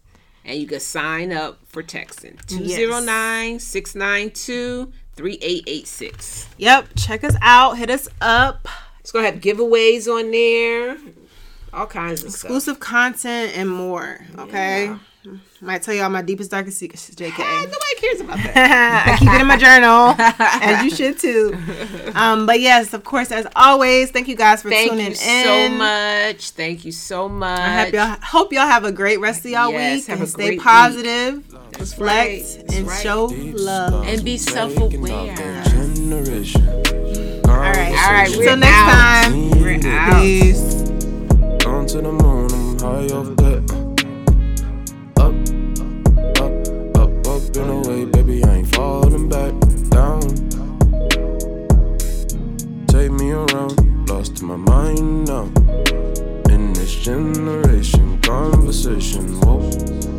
[0.45, 2.43] And you can sign up for texting.
[2.47, 6.47] 209 692 3886.
[6.57, 6.87] Yep.
[6.95, 7.77] Check us out.
[7.77, 8.67] Hit us up.
[8.99, 9.41] Let's go ahead.
[9.41, 10.97] Giveaways on there
[11.73, 12.79] all kinds of exclusive stuff.
[12.79, 14.19] content and more.
[14.37, 14.85] Okay.
[14.85, 14.99] Yeah.
[15.59, 17.31] Might tell y'all my deepest darkest secrets, JK.
[17.31, 19.07] Hey, nobody cares about that.
[19.07, 21.57] I keep it in my journal, as you should too.
[22.13, 25.15] Um, but yes, of course, as always, thank you guys for thank tuning in.
[25.15, 26.51] so much.
[26.51, 27.59] Thank you so much.
[27.59, 30.57] I hope y'all, hope y'all have a great rest of y'all yes, week and stay
[30.57, 31.43] positive,
[31.79, 32.63] reflect, right.
[32.73, 33.01] and right.
[33.01, 35.63] show love and be self-aware.
[37.47, 38.29] All right, all right.
[38.31, 39.23] Until next out.
[39.23, 39.49] time.
[39.59, 40.86] We're
[41.87, 42.51] To the moon.
[42.51, 43.63] I'm high off that.
[45.15, 45.33] Up,
[46.43, 46.53] up,
[46.97, 48.43] up, up and away, baby.
[48.43, 49.53] I ain't falling back
[49.89, 50.19] down.
[52.87, 55.49] Take me around, lost in my mind now.
[56.49, 60.16] In this generation, conversation, whoa.